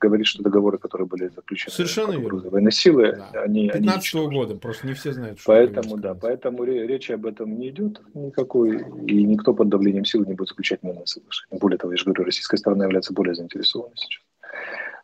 говорит, 0.00 0.26
что 0.26 0.42
договоры, 0.42 0.78
которые 0.78 1.06
были 1.06 1.28
заключены 1.28 1.74
Совершенно 1.74 2.12
верно. 2.12 2.48
военной 2.48 2.72
силы, 2.72 3.12
да. 3.32 3.42
они... 3.42 3.68
15 3.68 4.14
-го 4.14 4.30
года, 4.30 4.54
просто 4.54 4.86
не 4.86 4.94
все 4.94 5.12
знают, 5.12 5.38
что 5.38 5.52
Поэтому, 5.52 5.98
да, 5.98 6.14
поэтому 6.14 6.64
речи 6.64 7.12
об 7.12 7.26
этом 7.26 7.58
не 7.58 7.68
идет 7.68 8.00
никакой, 8.14 8.84
и 9.06 9.22
никто 9.24 9.52
под 9.52 9.68
давлением 9.68 10.06
силы 10.06 10.24
не 10.26 10.32
будет 10.32 10.48
заключать 10.48 10.82
мирное 10.82 11.04
соглашение. 11.04 11.58
Более 11.60 11.76
того, 11.76 11.92
я 11.92 11.98
же 11.98 12.04
говорю, 12.04 12.24
российская 12.24 12.56
сторона 12.56 12.84
является 12.84 13.12
более 13.12 13.34
заинтересованной 13.34 13.96
сейчас. 13.96 14.22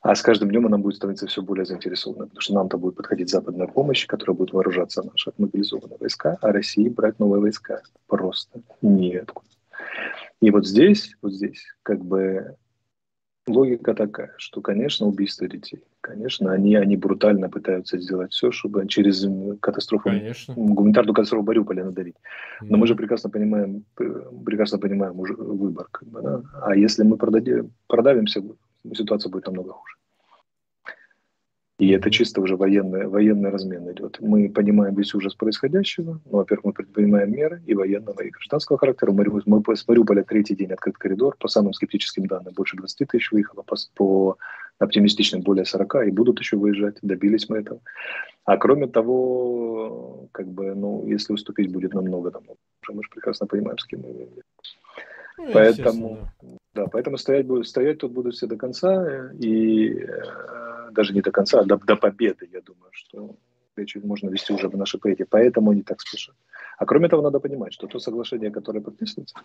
А 0.01 0.15
с 0.15 0.23
каждым 0.23 0.51
днем 0.51 0.67
она 0.67 0.79
будет 0.79 0.97
становиться 0.97 1.27
все 1.27 1.43
более 1.43 1.67
заинтересованной, 1.67 2.29
потому 2.29 2.41
что 2.41 2.55
нам-то 2.55 2.79
будет 2.79 2.95
подходить 2.95 3.29
западная 3.29 3.67
помощь, 3.67 4.07
которая 4.07 4.37
будет 4.37 4.53
вооружаться 4.53 5.03
наши 5.03 5.33
мобилизованные 5.37 5.99
войска, 5.99 6.39
а 6.41 6.53
России 6.53 6.89
брать 6.89 7.19
новые 7.19 7.41
войска 7.41 7.83
просто 8.07 8.61
неоткуда. 8.83 9.49
И 10.41 10.51
вот 10.51 10.67
здесь, 10.67 11.15
вот 11.23 11.33
здесь, 11.33 11.65
как 11.83 12.05
бы 12.05 12.57
логика 13.47 13.95
такая, 13.95 14.35
что, 14.39 14.61
конечно, 14.61 15.07
убийство 15.07 15.49
детей, 15.49 15.85
конечно, 16.01 16.53
они, 16.53 16.75
они 16.77 16.97
брутально 16.97 17.49
пытаются 17.49 17.99
сделать 17.99 18.33
все, 18.33 18.51
чтобы 18.51 18.87
через 18.89 19.27
катастрофу, 19.61 20.11
конечно. 20.11 20.55
гуманитарную 20.55 21.15
катастрофу 21.15 21.47
Мариуполя 21.47 21.85
надавить. 21.85 22.17
Но 22.61 22.77
mm. 22.77 22.81
мы 22.81 22.87
же 22.87 22.95
прекрасно 22.95 23.31
понимаем, 23.31 23.85
прекрасно 23.95 24.79
понимаем 24.79 25.19
уже 25.19 25.35
выбор, 25.35 25.89
как 25.91 26.09
бы, 26.09 26.23
да? 26.23 26.43
А 26.63 26.77
если 26.77 27.05
мы 27.05 27.17
продадим, 27.17 27.73
продавимся, 27.87 28.43
ситуация 28.95 29.31
будет 29.31 29.47
намного 29.47 29.73
хуже. 29.73 29.97
И 31.79 31.91
это 31.91 32.11
чисто 32.11 32.41
уже 32.41 32.57
военный, 32.57 33.07
военный 33.07 33.51
размен 33.51 33.91
идет. 33.93 34.17
Мы 34.21 34.49
понимаем 34.49 34.95
весь 34.95 35.15
ужас 35.15 35.35
происходящего. 35.35 36.21
Ну, 36.25 36.39
во-первых, 36.39 36.65
мы 36.65 36.73
предпринимаем 36.73 37.31
меры 37.31 37.63
и 37.67 37.75
военного, 37.75 38.23
и 38.23 38.31
гражданского 38.31 38.79
характера. 38.79 39.13
Мы, 39.13 39.27
мы 39.45 39.77
с 39.77 39.87
Мариуполя 39.87 40.23
третий 40.23 40.57
день 40.57 40.73
открыт 40.73 40.97
коридор. 40.97 41.37
По 41.39 41.49
самым 41.49 41.75
скептическим 41.75 42.27
данным, 42.27 42.55
больше 42.55 42.79
20 42.79 43.09
тысяч 43.09 43.31
выехало, 43.31 43.63
по, 43.63 43.77
по 43.95 44.39
оптимистичным 44.79 45.43
более 45.43 45.67
40, 45.67 46.07
и 46.07 46.11
будут 46.13 46.41
еще 46.41 46.57
выезжать. 46.57 46.97
Добились 47.03 47.51
мы 47.51 47.59
этого. 47.59 47.81
А 48.47 48.57
кроме 48.57 48.87
того, 48.87 50.29
как 50.33 50.49
бы, 50.49 50.75
ну, 50.75 51.07
если 51.07 51.35
уступить 51.35 51.71
будет 51.71 51.93
намного, 51.93 52.31
намного, 52.31 52.59
мы 52.89 53.03
же 53.03 53.11
прекрасно 53.11 53.47
понимаем, 53.47 53.77
с 53.77 53.85
кем 53.85 54.01
мы 54.01 54.13
имеем 54.13 54.31
ну, 55.39 55.51
поэтому, 55.53 56.29
да, 56.75 56.87
поэтому 56.87 57.19
стоять, 57.19 57.47
стоять 57.67 57.99
тут 57.99 58.13
будут 58.13 58.35
все 58.35 58.47
до 58.47 58.57
конца, 58.57 59.31
и 59.39 59.91
э, 59.91 60.66
даже 60.97 61.13
не 61.15 61.21
до 61.21 61.31
конца, 61.31 61.61
а 61.61 61.65
до, 61.65 61.77
до 61.77 61.97
победы, 61.97 62.49
я 62.53 62.61
думаю, 62.61 62.91
что 62.93 63.37
речь 63.77 63.97
можно 63.97 64.31
вести 64.31 64.53
уже 64.53 64.69
в 64.69 64.77
нашей 64.77 64.99
поэте, 64.99 65.25
поэтому 65.25 65.71
они 65.71 65.83
так 65.83 66.01
спешат. 66.01 66.35
А 66.79 66.87
кроме 66.87 67.09
того, 67.09 67.23
надо 67.23 67.41
понимать, 67.41 67.73
что 67.73 67.87
то 67.87 67.99
соглашение, 67.99 68.51
которое 68.51 68.81
подписывается, 68.81 69.37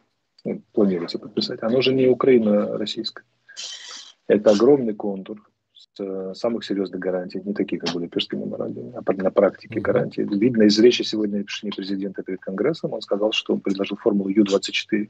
ну, 0.46 0.62
планируется 0.74 1.20
подписать, 1.20 1.62
оно 1.64 1.82
же 1.82 1.94
не 1.94 2.08
Украина-российское. 2.08 3.26
Это 4.28 4.52
огромный 4.52 4.94
контур 4.94 5.50
с, 5.74 6.00
э, 6.00 6.34
самых 6.36 6.64
серьезных 6.64 7.00
гарантий, 7.00 7.42
не 7.44 7.54
такие, 7.54 7.80
как 7.80 7.94
были 7.94 8.06
Будапештский 8.06 8.38
меморандум, 8.38 8.94
а 8.96 9.14
на 9.14 9.32
практике 9.32 9.80
гарантии. 9.82 10.22
Видно 10.22 10.64
из 10.64 10.80
речи 10.80 11.04
сегодня 11.04 11.44
президента 11.76 12.24
перед 12.24 12.40
Конгрессом, 12.40 12.94
он 12.94 13.02
сказал, 13.02 13.32
что 13.34 13.54
он 13.54 13.60
предложил 13.60 13.98
формулу 13.98 14.30
Ю-24, 14.30 15.10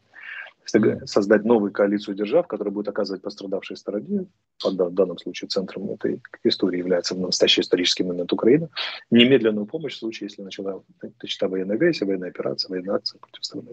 создать 0.65 1.43
новую 1.43 1.71
коалицию 1.71 2.15
держав, 2.15 2.47
которая 2.47 2.74
будет 2.74 2.88
оказывать 2.88 3.21
пострадавшей 3.21 3.78
стороне, 3.78 4.26
в 4.63 4.93
данном 4.93 5.17
случае 5.17 5.47
центром 5.50 5.91
этой 5.91 6.21
истории 6.43 6.78
является 6.78 7.15
настоящий 7.15 7.62
исторический 7.62 8.04
момент 8.04 8.32
Украины, 8.34 8.69
немедленную 9.10 9.65
помощь 9.65 9.95
в 9.95 10.00
случае, 10.00 10.28
если 10.28 10.43
начала 10.43 10.84
начата 11.21 11.47
военная 11.47 11.76
агрессия, 11.76 12.06
военная 12.06 12.30
операция, 12.30 12.69
военная 12.69 12.95
акция 12.95 13.19
против 13.19 13.43
страны. 13.43 13.69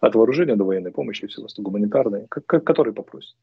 От 0.00 0.14
вооружения 0.14 0.56
до 0.56 0.64
военной 0.64 0.92
помощи 0.92 1.24
и 1.24 1.28
всего 1.28 1.46
остального, 1.46 1.70
гуманитарной, 1.70 2.26
который 2.46 2.92
попросит. 2.92 3.36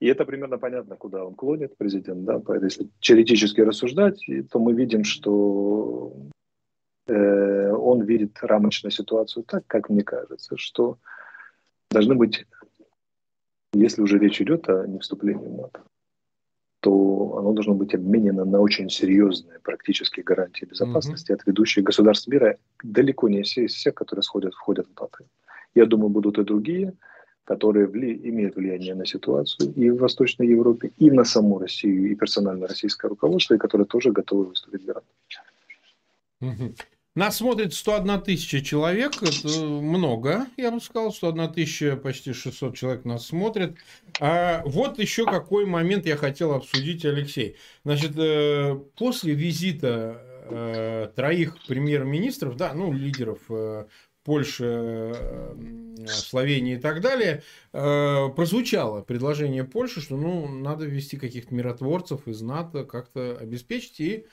И 0.00 0.06
это 0.06 0.24
примерно 0.24 0.58
понятно, 0.58 0.96
куда 0.96 1.24
он 1.24 1.34
клонит, 1.34 1.76
президент. 1.76 2.24
Да? 2.24 2.40
Если 2.62 2.88
теоретически 3.00 3.62
рассуждать, 3.62 4.24
то 4.50 4.58
мы 4.60 4.72
видим, 4.72 5.02
что 5.02 6.12
э, 7.08 7.72
он 7.72 8.02
видит 8.02 8.38
рамочную 8.40 8.92
ситуацию 8.92 9.42
так, 9.42 9.66
как 9.66 9.88
мне 9.88 10.04
кажется, 10.04 10.56
что 10.56 10.98
должны 11.90 12.14
быть, 12.14 12.46
если 13.72 14.02
уже 14.02 14.18
речь 14.18 14.40
идет 14.40 14.68
о 14.68 14.86
невступлении 14.86 15.46
в 15.46 15.56
НАТО, 15.56 15.82
то 16.80 17.36
оно 17.38 17.52
должно 17.52 17.74
быть 17.74 17.94
обменено 17.94 18.44
на 18.44 18.60
очень 18.60 18.88
серьезные 18.88 19.58
практические 19.60 20.24
гарантии 20.24 20.64
безопасности 20.64 21.32
mm-hmm. 21.32 21.34
от 21.34 21.46
ведущих 21.46 21.84
государств 21.84 22.28
мира, 22.28 22.56
далеко 22.82 23.28
не 23.28 23.42
все 23.42 23.64
из 23.64 23.74
всех, 23.74 23.94
которые 23.94 24.22
сходят, 24.22 24.54
входят 24.54 24.86
в 24.86 25.00
НАТО. 25.00 25.24
Я 25.74 25.86
думаю, 25.86 26.10
будут 26.10 26.38
и 26.38 26.44
другие, 26.44 26.94
которые 27.44 27.86
вли, 27.86 28.14
имеют 28.28 28.56
влияние 28.56 28.94
на 28.94 29.06
ситуацию 29.06 29.72
и 29.74 29.90
в 29.90 29.98
Восточной 29.98 30.46
Европе, 30.46 30.92
и 30.98 31.10
на 31.10 31.24
саму 31.24 31.58
Россию, 31.58 32.12
и 32.12 32.14
персонально 32.14 32.68
российское 32.68 33.08
руководство, 33.08 33.54
и 33.54 33.58
которые 33.58 33.86
тоже 33.86 34.12
готовы 34.12 34.44
выступить 34.44 34.84
гарантом. 34.84 35.14
Mm-hmm. 36.42 36.76
Нас 37.18 37.38
смотрит 37.38 37.74
101 37.74 38.20
тысяча 38.20 38.60
человек, 38.60 39.20
это 39.20 39.60
много, 39.60 40.46
я 40.56 40.70
бы 40.70 40.80
сказал, 40.80 41.12
101 41.12 41.52
тысяча, 41.52 41.96
почти 41.96 42.32
600 42.32 42.76
человек 42.76 43.04
нас 43.04 43.26
смотрят. 43.26 43.74
А 44.20 44.62
вот 44.64 45.00
еще 45.00 45.24
какой 45.24 45.66
момент 45.66 46.06
я 46.06 46.16
хотел 46.16 46.52
обсудить, 46.52 47.04
Алексей. 47.04 47.56
Значит, 47.82 48.12
э, 48.16 48.78
после 48.96 49.34
визита 49.34 50.22
э, 50.44 51.08
троих 51.16 51.56
премьер-министров, 51.66 52.56
да, 52.56 52.72
ну, 52.72 52.92
лидеров 52.92 53.40
э, 53.48 53.86
Польши, 54.22 55.16
Словении 56.06 56.74
и 56.74 56.78
так 56.78 57.00
далее, 57.00 57.42
прозвучало 57.72 59.00
предложение 59.00 59.64
Польши, 59.64 60.02
что 60.02 60.16
ну, 60.16 60.46
надо 60.46 60.84
ввести 60.84 61.16
каких-то 61.16 61.52
миротворцев 61.54 62.28
из 62.28 62.42
НАТО, 62.42 62.84
как-то 62.84 63.38
обеспечить. 63.40 64.00
И 64.00 64.26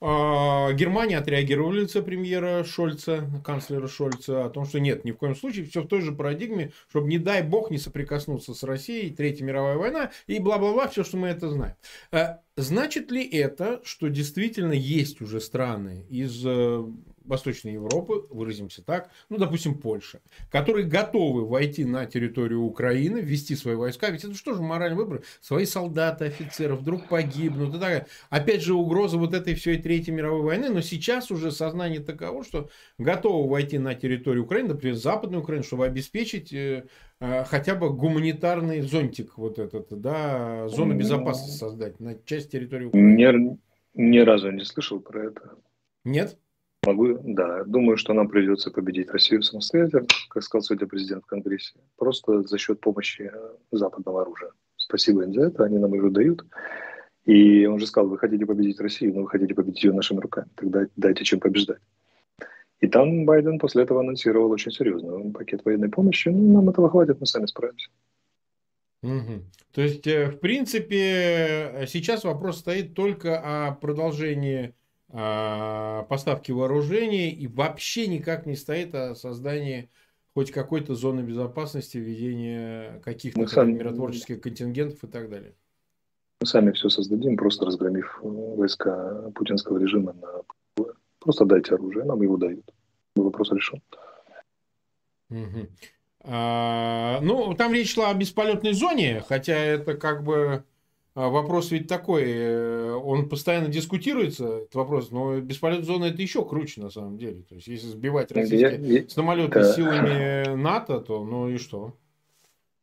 Германия 0.00 1.16
отреагировала 1.16 1.72
вице-премьера 1.72 2.64
Шольца, 2.64 3.30
канцлера 3.42 3.88
Шольца, 3.88 4.44
о 4.44 4.50
том, 4.50 4.66
что 4.66 4.78
нет, 4.78 5.04
ни 5.06 5.12
в 5.12 5.16
коем 5.16 5.34
случае, 5.34 5.64
все 5.64 5.82
в 5.82 5.88
той 5.88 6.02
же 6.02 6.12
парадигме, 6.12 6.72
чтобы, 6.90 7.08
не 7.08 7.18
дай 7.18 7.42
бог, 7.42 7.70
не 7.70 7.78
соприкоснуться 7.78 8.52
с 8.52 8.62
Россией, 8.62 9.14
Третья 9.14 9.44
мировая 9.44 9.76
война 9.76 10.10
и 10.26 10.38
бла-бла-бла, 10.38 10.88
все, 10.88 11.02
что 11.02 11.16
мы 11.16 11.28
это 11.28 11.48
знаем. 11.48 11.76
А, 12.12 12.40
значит 12.56 13.10
ли 13.10 13.26
это, 13.26 13.80
что 13.84 14.08
действительно 14.08 14.72
есть 14.72 15.22
уже 15.22 15.40
страны 15.40 16.04
из 16.10 16.44
э, 16.44 16.84
Восточной 17.26 17.74
Европы, 17.74 18.26
выразимся 18.30 18.82
так, 18.82 19.10
ну, 19.28 19.38
допустим, 19.38 19.78
Польша, 19.78 20.20
которые 20.50 20.86
готовы 20.86 21.44
войти 21.46 21.84
на 21.84 22.06
территорию 22.06 22.62
Украины, 22.62 23.18
ввести 23.18 23.56
свои 23.56 23.74
войска, 23.74 24.10
ведь 24.10 24.24
это 24.24 24.34
что 24.34 24.54
же 24.54 24.62
моральный 24.62 24.96
выбор? 24.96 25.22
Свои 25.40 25.64
солдаты, 25.64 26.26
офицеры 26.26 26.74
вдруг 26.74 27.08
погибнут 27.08 27.74
и 27.74 27.78
так 27.78 28.08
Опять 28.30 28.62
же, 28.62 28.74
угроза 28.74 29.18
вот 29.18 29.34
этой 29.34 29.54
всей 29.54 29.78
Третьей 29.78 30.14
мировой 30.14 30.42
войны, 30.42 30.68
но 30.70 30.80
сейчас 30.80 31.30
уже 31.30 31.50
сознание 31.50 32.00
таково, 32.00 32.44
что 32.44 32.68
готовы 32.98 33.48
войти 33.48 33.78
на 33.78 33.94
территорию 33.94 34.44
Украины, 34.44 34.70
например, 34.70 34.96
Западную 34.96 35.42
Украину, 35.42 35.64
чтобы 35.64 35.86
обеспечить 35.86 36.52
э, 36.52 36.86
э, 37.20 37.44
хотя 37.44 37.74
бы 37.74 37.90
гуманитарный 37.90 38.80
зонтик 38.80 39.36
вот 39.38 39.58
этот, 39.58 39.88
да, 40.00 40.68
зону 40.68 40.94
ну, 40.94 40.98
безопасности 40.98 41.56
создать 41.56 42.00
на 42.00 42.16
часть 42.24 42.50
территории 42.50 42.86
Украины. 42.86 43.58
Ни, 43.94 44.02
ни 44.02 44.18
разу 44.18 44.50
не 44.50 44.64
слышал 44.64 45.00
про 45.00 45.26
это. 45.26 45.56
Нет? 46.04 46.38
Могу, 46.86 47.18
да. 47.24 47.64
Думаю, 47.64 47.96
что 47.96 48.14
нам 48.14 48.28
придется 48.28 48.70
победить 48.70 49.10
Россию 49.10 49.42
самостоятельно, 49.42 50.06
как 50.30 50.42
сказал 50.44 50.62
сегодня 50.62 50.86
президент 50.86 51.24
в 51.24 51.26
Конгрессе, 51.26 51.74
просто 51.96 52.42
за 52.42 52.58
счет 52.58 52.80
помощи 52.80 53.30
э, 53.32 53.54
западного 53.72 54.22
оружия. 54.22 54.52
Спасибо 54.76 55.24
им 55.24 55.34
за 55.34 55.46
это, 55.46 55.64
они 55.64 55.78
нам 55.78 55.94
его 55.94 56.10
дают. 56.10 56.44
И 57.24 57.66
он 57.66 57.80
же 57.80 57.86
сказал, 57.88 58.08
вы 58.08 58.18
хотите 58.18 58.46
победить 58.46 58.78
Россию, 58.78 59.14
но 59.14 59.22
вы 59.22 59.28
хотите 59.28 59.52
победить 59.52 59.82
ее 59.82 59.92
нашими 59.92 60.20
руками, 60.20 60.48
тогда 60.54 60.86
дайте 60.94 61.24
чем 61.24 61.40
побеждать. 61.40 61.80
И 62.78 62.86
там 62.86 63.24
Байден 63.24 63.58
после 63.58 63.82
этого 63.82 64.00
анонсировал 64.00 64.50
очень 64.52 64.70
серьезный 64.70 65.32
пакет 65.32 65.64
военной 65.64 65.88
помощи. 65.88 66.28
Ну, 66.28 66.52
нам 66.52 66.68
этого 66.68 66.88
хватит, 66.88 67.18
мы 67.18 67.26
сами 67.26 67.46
справимся. 67.46 67.88
Угу. 69.02 69.42
То 69.72 69.82
есть, 69.82 70.06
э, 70.06 70.30
в 70.30 70.38
принципе, 70.38 71.84
сейчас 71.88 72.22
вопрос 72.22 72.58
стоит 72.58 72.94
только 72.94 73.40
о 73.40 73.72
продолжении 73.72 74.74
поставки 75.08 76.50
вооружений 76.50 77.30
и 77.30 77.46
вообще 77.46 78.08
никак 78.08 78.44
не 78.46 78.56
стоит 78.56 78.94
о 78.94 79.14
создании 79.14 79.88
хоть 80.34 80.50
какой-то 80.50 80.94
зоны 80.94 81.20
безопасности, 81.20 81.96
введения 81.96 83.00
каких-то 83.04 83.46
сами... 83.46 83.72
миротворческих 83.72 84.40
контингентов 84.40 85.02
и 85.04 85.06
так 85.06 85.30
далее. 85.30 85.54
Мы 86.40 86.46
сами 86.46 86.72
все 86.72 86.88
создадим, 86.88 87.36
просто 87.36 87.64
разгромив 87.64 88.18
э, 88.22 88.26
войска 88.26 89.30
путинского 89.34 89.78
режима 89.78 90.12
на 90.12 90.42
Просто 91.26 91.44
дайте 91.44 91.74
оружие, 91.74 92.04
нам 92.04 92.22
его 92.22 92.36
дают. 92.36 92.64
Вопрос 93.16 93.50
решен. 93.50 93.82
Угу. 95.28 95.66
А, 96.20 97.18
ну, 97.20 97.52
там 97.54 97.72
речь 97.72 97.94
шла 97.94 98.10
о 98.10 98.14
бесполетной 98.14 98.74
зоне, 98.74 99.24
хотя 99.28 99.56
это 99.56 99.94
как 99.94 100.22
бы 100.22 100.36
а, 100.36 100.64
вопрос 101.16 101.70
ведь 101.70 101.88
такой, 101.88 102.24
э, 102.26 102.92
он 102.92 103.28
постоянно 103.28 103.68
дискутируется, 103.68 104.58
этот 104.58 104.74
вопрос, 104.74 105.10
но 105.10 105.40
бесполетная 105.40 105.86
зона 105.86 106.04
это 106.06 106.20
еще 106.20 106.44
круче 106.44 106.82
на 106.82 106.90
самом 106.90 107.16
деле. 107.16 107.42
То 107.48 107.54
есть, 107.54 107.68
если 107.68 107.86
сбивать 107.86 108.30
российские 108.32 108.78
я, 108.80 109.00
я, 109.00 109.08
самолеты 109.08 109.60
да. 109.60 109.72
силами 109.72 110.54
НАТО, 110.54 111.00
то 111.00 111.24
ну 111.24 111.48
и 111.48 111.56
что? 111.56 111.94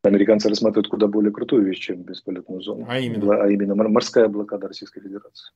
Американцы 0.01 0.49
рассматривают 0.49 0.89
куда 0.89 1.07
более 1.07 1.31
крутую 1.31 1.63
вещь, 1.63 1.79
чем 1.79 2.01
бесполетную 2.01 2.61
зону. 2.61 2.85
А 2.89 2.99
именно? 2.99 3.43
А 3.43 3.49
именно 3.49 3.75
морская 3.75 4.27
блокада 4.27 4.67
Российской 4.67 5.01
Федерации. 5.01 5.51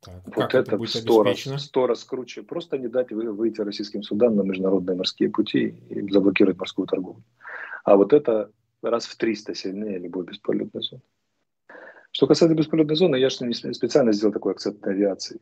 Так, 0.00 0.22
вот 0.26 0.44
это, 0.44 0.58
это 0.58 0.76
будет 0.76 0.90
сто 0.90 1.22
раз, 1.22 1.40
сто 1.64 1.86
раз 1.86 2.04
круче. 2.04 2.42
Просто 2.42 2.78
не 2.78 2.86
дать 2.86 3.10
выйти 3.10 3.62
российским 3.62 4.02
судам 4.02 4.36
на 4.36 4.42
международные 4.42 4.96
морские 4.96 5.30
пути 5.30 5.74
и 5.88 6.12
заблокировать 6.12 6.58
морскую 6.58 6.86
торговлю. 6.86 7.24
А 7.82 7.96
вот 7.96 8.12
это 8.12 8.50
раз 8.82 9.06
в 9.06 9.16
300 9.16 9.54
сильнее 9.54 9.98
любой 9.98 10.26
бесполетной 10.26 10.82
зоны. 10.82 11.02
Что 12.16 12.26
касается 12.26 12.56
бесполетной 12.56 12.96
зоны, 12.96 13.16
я 13.16 13.28
же 13.28 13.36
специально 13.74 14.10
сделал 14.10 14.32
такой 14.32 14.52
акцент 14.52 14.80
на 14.86 14.92
авиации. 14.92 15.38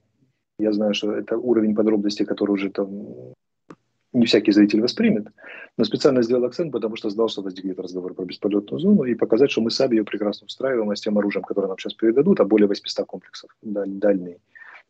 Я 0.58 0.72
знаю, 0.72 0.92
что 0.92 1.12
это 1.12 1.38
уровень 1.38 1.72
подробностей, 1.72 2.26
который 2.26 2.50
уже 2.50 2.68
там 2.68 2.88
не 4.12 4.26
всякий 4.26 4.50
зритель 4.50 4.80
воспримет, 4.80 5.28
но 5.78 5.84
специально 5.84 6.20
сделал 6.22 6.44
акцент, 6.44 6.72
потому 6.72 6.96
что 6.96 7.10
знал, 7.10 7.28
что 7.28 7.42
возникнет 7.42 7.78
разговор 7.78 8.14
про 8.14 8.24
бесполетную 8.24 8.80
зону, 8.80 9.04
и 9.04 9.14
показать, 9.14 9.52
что 9.52 9.60
мы 9.60 9.70
сами 9.70 9.94
ее 9.94 10.04
прекрасно 10.04 10.46
устраиваем, 10.46 10.90
а 10.90 10.96
с 10.96 11.00
тем 11.00 11.16
оружием, 11.16 11.44
которое 11.44 11.68
нам 11.68 11.78
сейчас 11.78 11.94
передадут, 11.94 12.40
а 12.40 12.44
более 12.44 12.66
800 12.66 13.06
комплексов 13.06 13.50
дальней, 13.62 14.38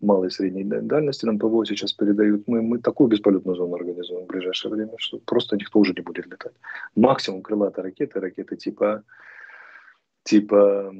малой 0.00 0.28
и 0.28 0.30
средней 0.30 0.64
дальности 0.64 1.26
нам 1.26 1.38
ПВО 1.38 1.66
сейчас 1.66 1.92
передают, 1.92 2.48
мы, 2.48 2.62
мы 2.62 2.78
такую 2.78 3.08
бесполетную 3.08 3.56
зону 3.56 3.74
организуем 3.74 4.24
в 4.24 4.28
ближайшее 4.28 4.72
время, 4.72 4.92
что 4.96 5.18
просто 5.18 5.56
никто 5.56 5.80
уже 5.80 5.92
не 5.92 6.00
будет 6.00 6.24
летать. 6.28 6.54
Максимум 6.96 7.42
крылатые 7.42 7.84
ракеты, 7.84 8.20
ракеты 8.20 8.56
типа, 8.56 9.02
типа 10.22 10.90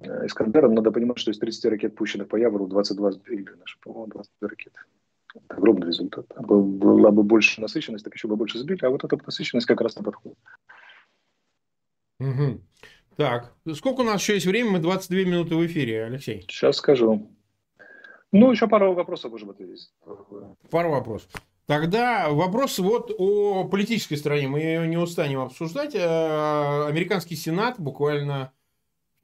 Искандером, 0.00 0.74
надо 0.74 0.90
понимать, 0.90 1.18
что 1.18 1.30
из 1.30 1.38
30 1.38 1.64
ракет, 1.66 1.94
пущенных 1.94 2.28
по 2.28 2.36
Явору, 2.36 2.66
22 2.66 3.12
сбили 3.12 3.50
наши 3.58 3.78
ПВО, 3.80 4.06
22 4.06 4.48
ракеты. 4.48 4.80
Это 5.34 5.56
огромный 5.56 5.86
результат. 5.86 6.26
А 6.34 6.42
была 6.42 7.10
бы 7.10 7.22
больше 7.22 7.60
насыщенность, 7.60 8.04
так 8.04 8.14
еще 8.14 8.28
бы 8.28 8.36
больше 8.36 8.58
сбили, 8.58 8.84
а 8.84 8.90
вот 8.90 9.04
эта 9.04 9.18
насыщенность 9.24 9.66
как 9.66 9.80
раз 9.80 9.96
на 9.96 10.02
подход. 10.02 10.34
Угу. 12.20 12.60
Так, 13.16 13.54
сколько 13.74 14.00
у 14.00 14.04
нас 14.04 14.20
еще 14.20 14.34
есть 14.34 14.46
времени? 14.46 14.72
Мы 14.72 14.78
22 14.78 15.18
минуты 15.20 15.56
в 15.56 15.66
эфире, 15.66 16.04
Алексей. 16.04 16.42
Сейчас 16.48 16.76
скажу. 16.76 17.30
Ну, 18.32 18.50
еще 18.50 18.68
пару 18.68 18.92
вопросов, 18.92 19.32
может 19.32 19.46
быть, 19.46 19.60
есть. 19.60 19.94
Пару 20.70 20.90
вопросов. 20.90 21.30
Тогда 21.66 22.28
вопрос 22.30 22.78
вот 22.78 23.10
о 23.18 23.64
политической 23.64 24.16
стороне. 24.16 24.48
Мы 24.48 24.60
ее 24.60 24.86
не 24.86 24.96
устанем 24.96 25.40
обсуждать. 25.40 25.94
Э, 25.94 26.86
американский 26.86 27.34
Сенат 27.34 27.80
буквально 27.80 28.52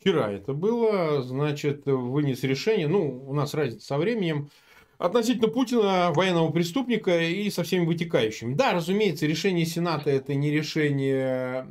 вчера 0.03 0.33
это 0.33 0.53
было, 0.53 1.23
значит, 1.23 1.87
вынес 1.87 2.43
решение, 2.43 2.89
ну, 2.89 3.25
у 3.27 3.33
нас 3.33 3.55
разница 3.55 3.87
со 3.87 3.99
временем, 3.99 4.51
относительно 4.99 5.49
Путина, 5.49 6.13
военного 6.13 6.51
преступника 6.51 7.21
и 7.21 7.49
со 7.51 7.63
всеми 7.63 7.87
вытекающими. 7.87 8.55
Да, 8.55 8.73
разумеется, 8.73 9.27
решение 9.27 9.65
Сената 9.65 10.11
это 10.11 10.35
не 10.35 10.51
решение, 10.51 11.67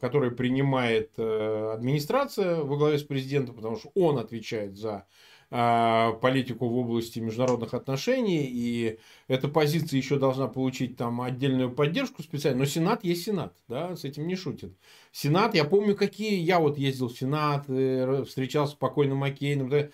которое 0.00 0.30
принимает 0.30 1.12
э, 1.16 1.72
администрация 1.74 2.56
во 2.62 2.76
главе 2.76 2.98
с 2.98 3.02
президентом, 3.02 3.54
потому 3.54 3.76
что 3.76 3.90
он 3.94 4.18
отвечает 4.18 4.76
за 4.76 5.06
политику 5.48 6.68
в 6.68 6.76
области 6.76 7.20
международных 7.20 7.72
отношений, 7.72 8.48
и 8.50 8.98
эта 9.28 9.46
позиция 9.46 9.98
еще 9.98 10.18
должна 10.18 10.48
получить 10.48 10.96
там 10.96 11.20
отдельную 11.20 11.70
поддержку 11.70 12.22
специально, 12.22 12.60
но 12.60 12.64
Сенат 12.64 13.04
есть 13.04 13.24
Сенат, 13.24 13.54
да, 13.68 13.94
с 13.94 14.04
этим 14.04 14.26
не 14.26 14.34
шутит. 14.34 14.72
Сенат, 15.12 15.54
я 15.54 15.64
помню, 15.64 15.94
какие, 15.94 16.40
я 16.40 16.58
вот 16.58 16.78
ездил 16.78 17.08
в 17.08 17.16
Сенат, 17.16 17.66
э, 17.68 18.24
встречался 18.26 18.72
с 18.72 18.76
покойным 18.76 19.18
Маккейном, 19.18 19.68
да, 19.68 19.88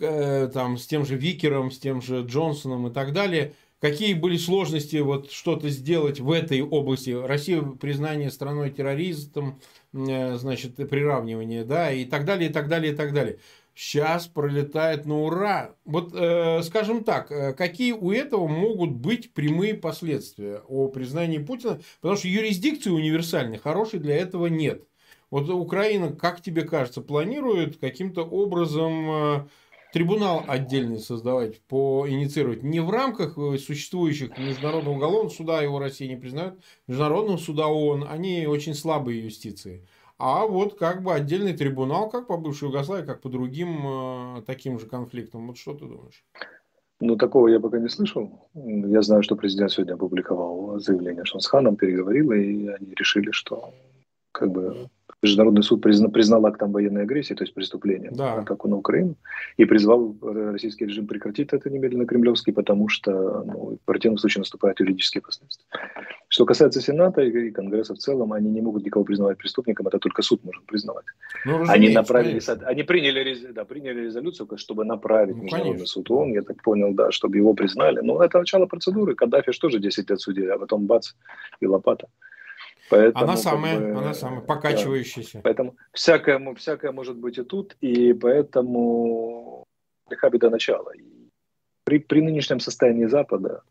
э, 0.00 0.50
там, 0.52 0.76
с 0.76 0.86
тем 0.86 1.06
же 1.06 1.16
Викером, 1.16 1.70
с 1.70 1.78
тем 1.78 2.02
же 2.02 2.22
Джонсоном 2.22 2.88
и 2.88 2.92
так 2.92 3.14
далее, 3.14 3.54
какие 3.80 4.12
были 4.12 4.36
сложности 4.36 4.96
вот 4.96 5.30
что-то 5.30 5.70
сделать 5.70 6.20
в 6.20 6.30
этой 6.30 6.60
области. 6.60 7.10
Россия 7.10 7.62
признание 7.62 8.30
страной 8.30 8.70
террористом, 8.70 9.58
э, 9.94 10.36
значит, 10.36 10.76
приравнивание, 10.76 11.64
да, 11.64 11.90
и 11.92 12.04
так 12.04 12.26
далее, 12.26 12.50
и 12.50 12.52
так 12.52 12.68
далее, 12.68 12.92
и 12.92 12.96
так 12.96 13.14
далее 13.14 13.38
сейчас 13.78 14.26
пролетает 14.26 15.06
на 15.06 15.22
ура. 15.22 15.76
Вот, 15.84 16.12
э, 16.12 16.62
скажем 16.64 17.04
так, 17.04 17.30
э, 17.30 17.52
какие 17.52 17.92
у 17.92 18.10
этого 18.10 18.48
могут 18.48 18.90
быть 18.90 19.32
прямые 19.32 19.74
последствия 19.74 20.62
о 20.66 20.88
признании 20.88 21.38
Путина? 21.38 21.80
Потому 22.00 22.18
что 22.18 22.26
юрисдикции 22.26 22.90
универсальной 22.90 23.58
хорошей 23.58 24.00
для 24.00 24.16
этого 24.16 24.48
нет. 24.48 24.82
Вот 25.30 25.48
Украина, 25.48 26.12
как 26.12 26.42
тебе 26.42 26.62
кажется, 26.62 27.02
планирует 27.02 27.76
каким-то 27.76 28.22
образом 28.22 29.10
э, 29.10 29.46
трибунал 29.92 30.44
отдельный 30.48 30.98
создавать, 30.98 31.60
по 31.62 32.04
инициировать 32.08 32.64
не 32.64 32.80
в 32.80 32.90
рамках 32.90 33.38
э, 33.38 33.58
существующих 33.58 34.36
Международного 34.36 34.96
уголовного 34.96 35.28
суда, 35.28 35.62
его 35.62 35.78
Россия 35.78 36.08
не 36.08 36.16
признает, 36.16 36.58
Международного 36.88 37.36
суда 37.36 37.68
ООН, 37.68 38.08
они 38.10 38.44
очень 38.48 38.74
слабые 38.74 39.22
юстиции 39.22 39.86
а 40.18 40.46
вот 40.46 40.78
как 40.78 41.02
бы 41.02 41.14
отдельный 41.14 41.52
трибунал, 41.56 42.10
как 42.10 42.26
по 42.26 42.36
бывшей 42.36 42.66
Югославии, 42.66 43.06
как 43.06 43.20
по 43.20 43.28
другим 43.28 44.38
э, 44.38 44.42
таким 44.46 44.78
же 44.80 44.86
конфликтам. 44.86 45.46
Вот 45.46 45.56
что 45.56 45.74
ты 45.74 45.86
думаешь? 45.86 46.24
Ну, 47.00 47.16
такого 47.16 47.46
я 47.46 47.60
пока 47.60 47.78
не 47.78 47.88
слышал. 47.88 48.48
Я 48.54 49.02
знаю, 49.02 49.22
что 49.22 49.36
президент 49.36 49.70
сегодня 49.70 49.94
опубликовал 49.94 50.80
заявление, 50.80 51.24
что 51.24 51.36
он 51.36 51.40
с 51.40 51.46
Ханом 51.46 51.76
переговорил, 51.76 52.32
и 52.32 52.66
они 52.66 52.94
решили, 52.96 53.30
что 53.30 53.72
как 54.32 54.50
бы 54.50 54.90
Международный 55.22 55.62
суд 55.62 55.82
признал, 55.82 56.10
признал 56.10 56.46
актом 56.46 56.72
военной 56.72 57.02
агрессии, 57.02 57.34
то 57.34 57.42
есть 57.42 57.54
преступлением, 57.54 58.14
да. 58.14 58.34
атаку 58.34 58.68
на 58.68 58.76
Украину, 58.76 59.16
и 59.56 59.64
призвал 59.64 60.14
российский 60.22 60.86
режим 60.86 61.06
прекратить 61.06 61.52
это 61.52 61.68
немедленно 61.70 62.06
кремлевский, 62.06 62.52
потому 62.52 62.88
что 62.88 63.42
ну, 63.44 63.78
в 63.82 63.84
противном 63.84 64.18
случае 64.18 64.40
наступают 64.40 64.78
юридические 64.80 65.22
последствия. 65.22 65.66
Что 66.28 66.44
касается 66.44 66.80
Сената 66.80 67.22
и 67.22 67.50
Конгресса 67.50 67.94
в 67.94 67.98
целом, 67.98 68.32
они 68.32 68.50
не 68.50 68.60
могут 68.60 68.84
никого 68.84 69.04
признавать 69.04 69.38
преступником, 69.38 69.88
это 69.88 69.98
только 69.98 70.22
суд 70.22 70.44
может 70.44 70.64
признавать. 70.66 71.04
Ну, 71.44 71.64
они 71.68 71.88
направили, 71.88 72.40
они 72.64 72.82
приняли, 72.84 73.52
да, 73.52 73.64
приняли 73.64 74.06
резолюцию, 74.06 74.48
чтобы 74.56 74.84
направить 74.84 75.36
ну, 75.36 75.42
Международный 75.42 75.72
конечно. 75.72 75.86
суд 75.86 76.10
ООН, 76.10 76.32
я 76.32 76.42
так 76.42 76.62
понял, 76.62 76.94
да, 76.94 77.10
чтобы 77.10 77.36
его 77.38 77.54
признали. 77.54 78.00
Но 78.02 78.22
это 78.22 78.38
начало 78.38 78.66
процедуры. 78.66 79.14
Каддафи 79.14 79.52
же 79.52 79.58
тоже 79.58 79.80
10 79.80 80.10
лет 80.10 80.20
судили, 80.20 80.50
а 80.50 80.58
потом 80.58 80.86
бац, 80.86 81.12
и 81.60 81.66
лопата. 81.66 82.08
Поэтому, 82.90 83.24
она 83.24 83.36
самая, 83.36 83.78
как 83.78 83.94
бы, 83.94 84.00
она 84.00 84.14
самая 84.14 84.40
покачивающаяся. 84.40 85.38
Да, 85.38 85.40
поэтому 85.44 85.76
всякое, 85.92 86.54
всякое 86.54 86.92
может 86.92 87.16
быть 87.16 87.38
и 87.38 87.42
тут, 87.42 87.76
и 87.80 88.12
поэтому 88.14 89.66
лиха 90.10 90.30
беда 90.30 90.50
начала. 90.50 90.92
При, 91.84 91.98
при 91.98 92.20
нынешнем 92.22 92.60
состоянии 92.60 93.06
Запада 93.06 93.62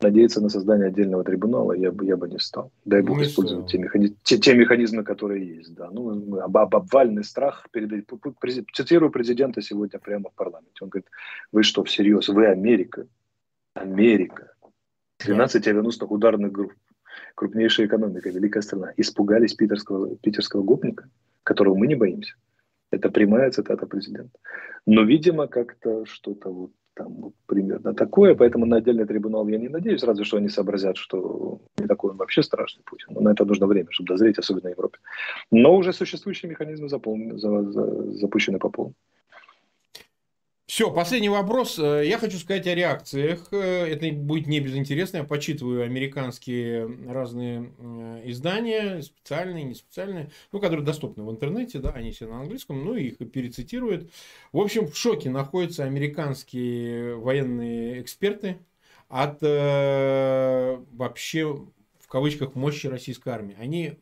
надеяться 0.00 0.40
на 0.40 0.48
создание 0.48 0.88
отдельного 0.88 1.24
трибунала 1.24 1.72
я 1.72 1.90
бы, 1.90 2.04
я 2.04 2.16
бы 2.16 2.28
не 2.28 2.38
стал. 2.38 2.70
Дай 2.84 3.02
бог 3.02 3.18
не 3.18 3.24
использовать 3.24 3.70
те, 3.70 3.78
механи... 3.78 4.14
те, 4.22 4.38
те 4.38 4.54
механизмы, 4.54 5.02
которые 5.02 5.56
есть. 5.56 5.74
Да. 5.74 5.90
Ну, 5.90 6.38
об, 6.40 6.56
об 6.56 6.76
обвальный 6.76 7.24
страх. 7.24 7.66
Перед... 7.70 8.06
Цитирую 8.72 9.10
президента 9.10 9.62
сегодня 9.62 9.98
прямо 9.98 10.30
в 10.30 10.34
парламенте. 10.34 10.82
Он 10.82 10.88
говорит, 10.90 11.08
вы 11.52 11.62
что, 11.62 11.84
всерьез? 11.84 12.28
Вы 12.28 12.46
Америка? 12.46 13.06
Америка. 13.74 14.52
12 15.20 15.66
авианосных 15.66 16.10
ударных 16.10 16.52
групп 16.52 16.74
крупнейшая 17.34 17.86
экономика, 17.86 18.30
великая 18.30 18.62
страна, 18.62 18.92
испугались 18.96 19.54
питерского, 19.54 20.16
питерского 20.16 20.62
гопника, 20.62 21.08
которого 21.42 21.76
мы 21.76 21.86
не 21.86 21.94
боимся. 21.94 22.34
Это 22.90 23.10
прямая 23.10 23.50
цитата 23.50 23.86
президента. 23.86 24.38
Но, 24.86 25.02
видимо, 25.02 25.48
как-то 25.48 26.04
что-то 26.04 26.50
вот 26.50 26.72
там 26.94 27.12
вот 27.14 27.34
примерно 27.46 27.92
такое, 27.92 28.34
поэтому 28.34 28.66
на 28.66 28.76
отдельный 28.76 29.04
трибунал 29.04 29.48
я 29.48 29.58
не 29.58 29.68
надеюсь, 29.68 30.04
разве 30.04 30.24
что 30.24 30.36
они 30.36 30.48
сообразят, 30.48 30.96
что 30.96 31.60
не 31.76 31.86
такой 31.86 32.12
он 32.12 32.16
вообще 32.16 32.42
страшный 32.42 32.84
Путин. 32.84 33.08
Но 33.10 33.20
на 33.20 33.32
это 33.32 33.44
нужно 33.44 33.66
время, 33.66 33.88
чтобы 33.90 34.08
дозреть, 34.08 34.38
особенно 34.38 34.68
в 34.68 34.72
Европе. 34.72 34.98
Но 35.50 35.76
уже 35.76 35.92
существующие 35.92 36.50
механизмы 36.50 36.88
запол... 36.88 37.18
за... 37.36 37.62
За... 37.72 38.12
запущены 38.12 38.58
по 38.58 38.70
полной. 38.70 38.94
Все, 40.66 40.90
последний 40.90 41.28
вопрос. 41.28 41.78
Э, 41.78 42.06
я 42.06 42.18
хочу 42.18 42.38
сказать 42.38 42.66
о 42.66 42.74
реакциях. 42.74 43.48
Э, 43.52 43.86
это 43.86 44.10
будет 44.16 44.46
не 44.46 44.60
безинтересно. 44.60 45.18
Я 45.18 45.24
почитываю 45.24 45.84
американские 45.84 46.86
разные 47.06 47.70
э, 47.78 48.22
издания, 48.24 49.02
специальные, 49.02 49.64
не 49.64 49.74
специальные, 49.74 50.30
ну, 50.52 50.60
которые 50.60 50.84
доступны 50.84 51.22
в 51.22 51.30
интернете, 51.30 51.80
да, 51.80 51.90
они 51.90 52.12
все 52.12 52.26
на 52.26 52.40
английском, 52.40 52.82
ну, 52.82 52.94
их 52.94 53.18
перецитируют. 53.18 54.10
В 54.52 54.58
общем, 54.58 54.86
в 54.86 54.96
шоке 54.96 55.28
находятся 55.28 55.84
американские 55.84 57.16
военные 57.16 58.00
эксперты 58.00 58.58
от 59.08 59.42
э, 59.42 60.78
вообще, 60.92 61.44
в 61.44 62.08
кавычках, 62.08 62.54
мощи 62.54 62.86
российской 62.86 63.28
армии. 63.28 63.54
Они 63.58 63.98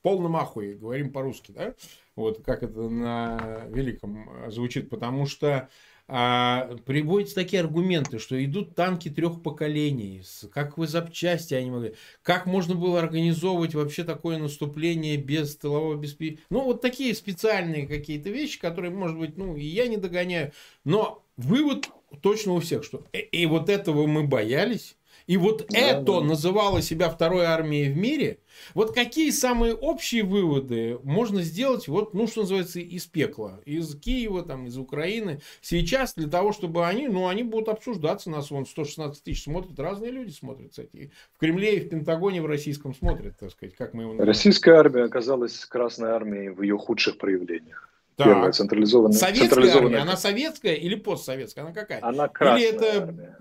полном 0.00 0.36
ахуе, 0.36 0.76
говорим 0.76 1.12
по-русски, 1.12 1.50
да, 1.50 1.74
вот 2.14 2.42
как 2.42 2.62
это 2.62 2.88
на 2.88 3.66
великом 3.68 4.30
звучит, 4.50 4.88
потому 4.88 5.26
что 5.26 5.68
а, 6.08 6.76
приводятся 6.84 7.34
такие 7.34 7.60
аргументы, 7.60 8.18
что 8.18 8.42
идут 8.44 8.76
танки 8.76 9.08
трех 9.08 9.42
поколений, 9.42 10.22
как 10.52 10.78
вы 10.78 10.86
запчасти 10.86 11.54
они 11.54 11.70
могли, 11.70 11.94
как 12.22 12.46
можно 12.46 12.76
было 12.76 13.00
организовывать 13.00 13.74
вообще 13.74 14.04
такое 14.04 14.38
наступление 14.38 15.16
без 15.16 15.56
тылового 15.56 15.94
обеспечения. 15.94 16.40
Ну, 16.48 16.62
вот 16.62 16.80
такие 16.80 17.14
специальные 17.14 17.88
какие-то 17.88 18.30
вещи, 18.30 18.60
которые, 18.60 18.92
может 18.92 19.18
быть, 19.18 19.36
ну, 19.36 19.56
и 19.56 19.64
я 19.64 19.88
не 19.88 19.96
догоняю. 19.96 20.52
Но 20.84 21.24
вывод 21.36 21.88
точно 22.20 22.52
у 22.52 22.60
всех, 22.60 22.84
что 22.84 23.04
и, 23.12 23.18
и 23.18 23.46
вот 23.46 23.68
этого 23.68 24.06
мы 24.06 24.22
боялись, 24.22 24.96
и 25.26 25.36
вот 25.36 25.66
да, 25.68 25.78
это 25.78 26.02
да. 26.02 26.20
называло 26.20 26.82
себя 26.82 27.08
второй 27.10 27.44
армией 27.44 27.90
в 27.90 27.96
мире. 27.96 28.38
Вот 28.74 28.94
какие 28.94 29.30
самые 29.30 29.74
общие 29.74 30.22
выводы 30.22 30.98
можно 31.02 31.42
сделать, 31.42 31.88
вот, 31.88 32.14
ну, 32.14 32.26
что 32.26 32.42
называется, 32.42 32.80
из 32.80 33.06
пекла, 33.06 33.60
из 33.64 33.98
Киева, 33.98 34.42
там, 34.42 34.66
из 34.66 34.78
Украины, 34.78 35.40
сейчас 35.60 36.14
для 36.14 36.28
того, 36.28 36.52
чтобы 36.52 36.86
они, 36.86 37.08
ну, 37.08 37.28
они 37.28 37.42
будут 37.42 37.68
обсуждаться, 37.68 38.30
нас 38.30 38.50
вон 38.50 38.66
116 38.66 39.22
тысяч 39.22 39.44
смотрят, 39.44 39.78
разные 39.78 40.10
люди 40.10 40.30
смотрят, 40.30 40.70
кстати, 40.70 41.10
в 41.34 41.38
Кремле 41.38 41.76
и 41.76 41.80
в 41.80 41.88
Пентагоне, 41.88 42.40
в 42.40 42.46
российском 42.46 42.94
смотрят, 42.94 43.36
так 43.38 43.50
сказать, 43.50 43.74
как 43.74 43.94
мы 43.94 44.04
его 44.04 44.12
называем. 44.12 44.28
Российская 44.28 44.76
армия 44.76 45.04
оказалась 45.04 45.64
Красной 45.66 46.10
армией 46.10 46.48
в 46.50 46.62
ее 46.62 46.78
худших 46.78 47.18
проявлениях. 47.18 47.90
Так. 48.16 48.28
Первая 48.28 48.52
централизованная. 48.52 49.18
Советская 49.18 49.48
централизованная... 49.48 49.98
армия, 49.98 50.10
она 50.10 50.16
советская 50.16 50.74
или 50.74 50.94
постсоветская? 50.94 51.64
Она 51.64 51.74
какая? 51.74 52.02
Она 52.02 52.28
красная 52.28 52.68
Или 52.68 52.74
это 52.74 53.02
армия. 53.02 53.38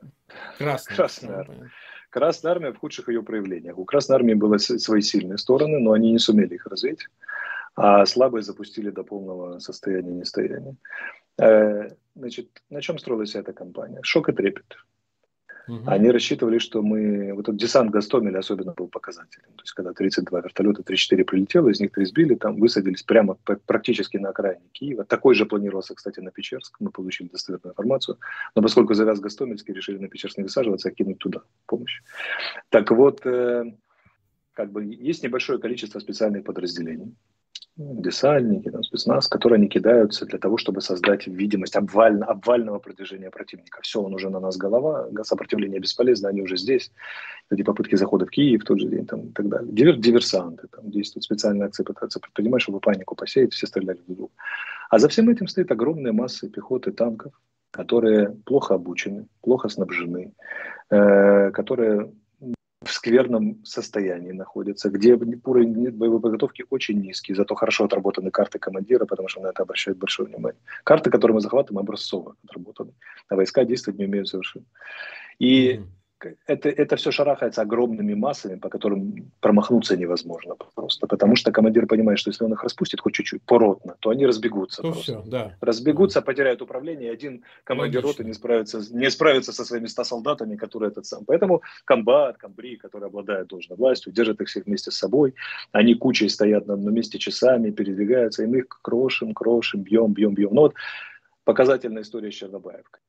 Красная. 0.58 0.96
Красная 0.96 1.38
армия. 1.40 1.72
Красная 2.10 2.52
армия 2.54 2.72
в 2.72 2.78
худших 2.78 3.10
ее 3.10 3.24
проявлениях. 3.24 3.78
У 3.78 3.86
Красной 3.86 4.16
армии 4.16 4.34
были 4.34 4.58
свои 4.58 5.02
сильные 5.02 5.38
стороны, 5.38 5.80
но 5.80 5.92
они 5.92 6.12
не 6.12 6.20
сумели 6.20 6.56
их 6.56 6.66
развить, 6.66 7.08
а 7.76 8.06
слабые 8.06 8.42
запустили 8.42 8.90
до 8.90 9.04
полного 9.04 9.60
состояния 9.60 10.14
нестояния. 10.14 10.76
Э, 11.38 11.90
значит, 12.16 12.48
на 12.70 12.82
чем 12.82 13.00
строилась 13.00 13.36
эта 13.36 13.52
кампания? 13.52 14.00
Шок 14.04 14.30
и 14.30 14.32
трепет. 14.32 14.78
Угу. 15.68 15.84
Они 15.88 16.12
рассчитывали, 16.12 16.60
что 16.60 16.82
мы... 16.82 17.34
Вот 17.34 17.44
этот 17.50 17.58
десант 17.58 17.92
Гастомеля 17.92 18.40
особенно 18.40 18.74
был 18.74 18.88
показателем. 18.88 19.48
То 19.56 19.64
есть, 19.64 19.74
когда 19.74 19.94
32 19.94 20.42
вертолета, 20.42 20.82
3-4 20.82 21.24
прилетело, 21.24 21.70
из 21.70 21.80
них 21.80 21.92
3 21.92 22.06
сбили, 22.06 22.36
там 22.36 22.60
высадились 22.60 23.04
прямо 23.04 23.38
практически 23.66 24.18
на 24.18 24.30
окраине 24.30 24.66
Киева. 24.72 25.06
Такой 25.06 25.36
же 25.36 25.46
планировался, 25.46 25.96
кстати, 25.96 26.20
на 26.20 26.32
Печерск. 26.32 26.78
Мы 26.80 26.92
получили 26.92 27.30
достоверную 27.30 27.74
информацию. 27.74 28.18
Но 28.56 28.62
поскольку 28.62 28.94
завяз 28.94 29.20
Гастомельский, 29.20 29.74
решили 29.74 29.98
на 29.98 30.08
Печерск 30.08 30.38
не 30.38 30.44
высаживаться, 30.44 30.90
а 30.90 30.92
кинуть 30.92 31.18
туда 31.18 31.42
помощь. 31.66 32.02
Так 32.70 32.92
вот, 32.92 33.26
э, 33.26 33.74
как 34.54 34.72
бы 34.72 34.86
есть 34.86 35.24
небольшое 35.24 35.60
количество 35.60 36.00
специальных 36.00 36.44
подразделений 36.44 37.16
десантники, 37.78 38.72
там, 38.72 38.84
спецназ, 38.84 39.28
которые 39.28 39.58
они 39.58 39.68
кидаются 39.68 40.26
для 40.26 40.40
того, 40.40 40.58
чтобы 40.58 40.82
создать 40.82 41.28
видимость 41.28 41.76
обвально, 41.76 42.26
обвального 42.26 42.80
продвижения 42.80 43.30
противника. 43.30 43.82
Все, 43.82 44.02
он 44.02 44.14
уже 44.14 44.30
на 44.30 44.40
нас 44.40 44.58
голова, 44.58 45.10
сопротивление 45.24 45.80
бесполезно, 45.80 46.30
они 46.30 46.42
уже 46.42 46.58
здесь. 46.58 46.92
Эти 47.52 47.64
попытки 47.64 47.96
захода 47.96 48.26
в 48.26 48.30
Киев 48.30 48.62
в 48.62 48.66
тот 48.66 48.80
же 48.80 48.88
день 48.88 49.06
там, 49.06 49.28
и 49.28 49.32
так 49.34 49.50
далее. 49.50 49.72
Дивер, 49.74 49.98
диверсанты, 49.98 50.68
там 50.68 50.90
действуют 50.90 51.26
специальные 51.26 51.66
акции, 51.66 51.84
пытаются 51.84 52.20
предпринимать, 52.20 52.62
чтобы 52.62 52.80
панику 52.80 53.16
посеять, 53.16 53.54
все 53.54 53.68
стреляли 53.68 53.98
друг 54.06 54.18
друга. 54.18 54.34
А 54.90 55.00
за 55.00 55.10
всем 55.10 55.30
этим 55.30 55.48
стоит 55.48 55.72
огромная 55.72 56.14
масса 56.14 56.50
пехоты, 56.50 56.92
танков, 56.92 57.34
которые 57.72 58.30
плохо 58.46 58.76
обучены, 58.76 59.28
плохо 59.42 59.68
снабжены, 59.68 60.32
э, 60.90 61.52
которые 61.52 62.14
в 62.86 62.92
скверном 62.92 63.66
состоянии 63.66 64.32
находятся, 64.32 64.90
где 64.90 65.16
уровень 65.16 65.92
боевой 65.92 66.22
подготовки 66.22 66.66
очень 66.70 67.02
низкий, 67.02 67.34
зато 67.34 67.56
хорошо 67.56 67.86
отработаны 67.86 68.32
карты 68.32 68.60
командира, 68.60 69.06
потому 69.06 69.28
что 69.28 69.42
на 69.42 69.48
это 69.48 69.64
обращают 69.64 69.98
большое 69.98 70.30
внимание. 70.30 70.60
Карты, 70.84 71.10
которые 71.10 71.36
мы 71.36 71.42
захватываем, 71.42 71.80
образцово 71.80 72.36
отработаны, 72.44 72.94
а 73.30 73.36
войска 73.36 73.66
действовать 73.66 74.00
не 74.00 74.06
умеют 74.06 74.28
совершенно. 74.28 74.66
И 75.40 75.74
mm-hmm 75.74 75.86
это, 76.48 76.70
это 76.70 76.96
все 76.96 77.12
шарахается 77.12 77.62
огромными 77.62 78.14
массами, 78.14 78.56
по 78.56 78.70
которым 78.70 79.32
промахнуться 79.40 79.98
невозможно 79.98 80.56
просто. 80.76 81.08
Потому 81.08 81.36
что 81.36 81.52
командир 81.52 81.88
понимает, 81.88 82.20
что 82.20 82.30
если 82.30 82.46
он 82.46 82.54
их 82.54 82.64
распустит 82.64 83.02
хоть 83.02 83.14
чуть-чуть 83.14 83.44
поротно, 83.44 83.96
то 84.00 84.10
они 84.10 84.26
разбегутся. 84.26 84.82
То 84.82 84.92
просто. 84.92 85.22
Все, 85.22 85.24
да. 85.26 85.56
Разбегутся, 85.62 86.22
потеряют 86.22 86.62
управление, 86.62 87.10
и 87.10 87.14
один 87.14 87.44
командир 87.64 88.04
Логично. 88.04 88.24
роты 88.24 88.24
не 88.24 88.34
справится, 88.34 88.82
не 88.92 89.10
справится 89.10 89.52
со 89.52 89.66
своими 89.66 89.88
100 89.88 90.04
солдатами, 90.04 90.56
которые 90.56 90.90
этот 90.90 91.06
сам. 91.06 91.26
Поэтому 91.26 91.62
комбат, 91.86 92.38
комбри, 92.38 92.78
которые 92.78 93.08
обладают 93.08 93.48
должной 93.50 93.78
властью, 93.78 94.14
держат 94.14 94.42
их 94.42 94.48
всех 94.48 94.66
вместе 94.66 94.92
с 94.92 94.96
собой. 94.96 95.36
Они 95.72 95.96
кучей 95.96 96.30
стоят 96.30 96.68
на 96.68 96.74
одном 96.74 96.94
месте 96.94 97.20
часами, 97.20 97.72
передвигаются, 97.72 98.44
и 98.44 98.48
мы 98.48 98.60
их 98.60 98.68
крошим, 98.82 99.34
крошим, 99.34 99.82
бьем, 99.82 100.14
бьем, 100.14 100.34
бьем. 100.34 100.54
Ну 100.54 100.62
вот 100.62 100.74
показательная 101.44 102.04
история 102.04 102.32
с 102.32 102.36
Чернобаевкой 102.36 103.02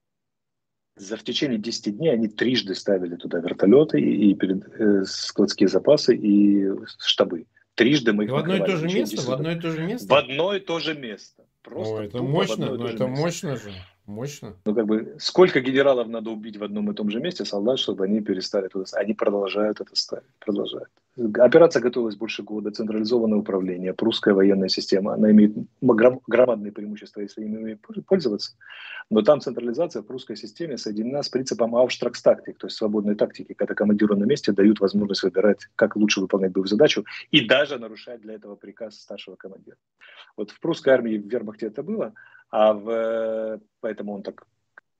за 0.97 1.17
в 1.17 1.23
течение 1.23 1.59
10 1.59 1.97
дней 1.97 2.13
они 2.13 2.29
трижды 2.29 2.75
ставили 2.75 3.17
туда 3.17 3.39
вертолеты 3.39 4.01
и, 4.01 4.31
и 4.31 4.35
перед, 4.35 4.67
э, 4.81 5.05
складские 5.05 5.69
запасы 5.69 6.17
и 6.17 6.69
штабы. 6.99 7.47
Трижды 7.75 8.15
мы 8.15 8.25
их 8.25 8.33
в 8.33 8.37
одно 8.37 8.57
и 8.57 8.61
то 8.61 8.77
же 8.77 8.87
место, 8.87 9.21
в 9.21 9.31
одно 9.31 9.53
и 9.53 9.61
то 9.61 9.71
же 9.71 9.83
место. 9.83 10.09
В 10.09 10.17
одно 10.17 10.55
и 10.55 10.61
то 10.61 10.79
же 10.79 10.95
место. 10.95 11.45
Просто 11.63 11.97
О, 11.97 12.03
это 12.03 12.23
мощно, 12.23 12.75
но 12.75 12.89
это 12.89 13.07
место. 13.07 13.09
мощно 13.09 13.57
же. 13.57 13.73
Мощно. 14.07 14.57
Ну, 14.65 14.75
как 14.75 14.87
бы, 14.87 15.17
сколько 15.19 15.61
генералов 15.61 16.07
надо 16.07 16.31
убить 16.31 16.57
в 16.57 16.65
одном 16.65 16.91
и 16.91 16.95
том 16.95 17.11
же 17.11 17.21
месте, 17.21 17.45
солдат, 17.45 17.79
чтобы 17.81 18.05
они 18.05 18.21
перестали 18.21 18.69
туда. 18.69 18.85
Они 18.93 19.15
продолжают 19.15 19.81
это 19.81 19.95
ставить, 19.95 20.25
продолжают. 20.39 20.89
Операция 21.19 21.81
готовилась 21.81 22.17
больше 22.17 22.43
года, 22.43 22.71
централизованное 22.71 23.39
управление, 23.39 23.95
прусская 23.95 24.35
военная 24.35 24.69
система, 24.69 25.15
она 25.15 25.31
имеет 25.31 25.55
громадные 25.81 26.73
преимущества, 26.73 27.23
если 27.23 27.43
ими 27.43 27.79
пользоваться. 28.07 28.53
Но 29.09 29.23
там 29.23 29.41
централизация 29.41 30.03
в 30.03 30.07
прусской 30.07 30.37
системе 30.37 30.77
соединена 30.77 31.23
с 31.23 31.31
принципом 31.31 31.75
Auftragstactik, 31.75 32.57
то 32.59 32.67
есть 32.67 32.77
свободной 32.77 33.15
тактики, 33.15 33.55
когда 33.55 33.75
командиру 33.75 34.15
на 34.15 34.25
месте 34.25 34.53
дают 34.53 34.81
возможность 34.81 35.23
выбирать, 35.23 35.69
как 35.75 35.97
лучше 35.97 36.21
выполнять 36.21 36.53
боевую 36.53 36.69
задачу, 36.69 37.05
и 37.31 37.47
даже 37.47 37.79
нарушать 37.79 38.21
для 38.21 38.35
этого 38.35 38.55
приказ 38.57 39.01
старшего 39.01 39.37
командира. 39.37 39.79
Вот 40.37 40.51
в 40.51 40.61
прусской 40.61 40.93
армии 40.93 41.17
в 41.17 41.27
вермахте 41.27 41.67
это 41.67 41.83
было, 41.83 42.13
а 42.51 42.75
в, 42.75 43.61
поэтому 43.81 44.15
он 44.15 44.23
так 44.23 44.47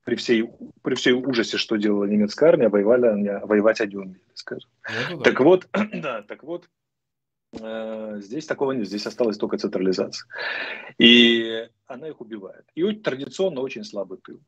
при 0.07 0.15
всей, 0.15 0.49
при 0.83 0.95
всей 0.95 1.11
ужасе, 1.11 1.57
что 1.57 1.75
делала 1.75 2.05
немецкая 2.05 2.51
армия, 2.51 2.69
воевали 2.69 3.41
воевать 3.43 3.81
они 3.81 3.97
умели, 3.97 4.21
скажем. 4.35 4.69
Ну, 5.09 5.17
да. 5.17 5.23
Так 5.25 5.41
вот, 5.41 5.67
да, 5.93 6.21
так 6.21 6.43
вот, 6.43 6.69
э, 7.59 8.21
здесь 8.21 8.45
такого 8.45 8.71
нет, 8.71 8.87
здесь 8.87 9.05
осталась 9.05 9.37
только 9.37 9.57
централизация. 9.57 10.25
И 10.97 11.67
она 11.87 12.07
их 12.07 12.21
убивает. 12.21 12.63
И 12.73 12.89
традиционно 12.93 13.59
очень 13.59 13.83
слабый 13.83 14.17
тыл 14.19 14.39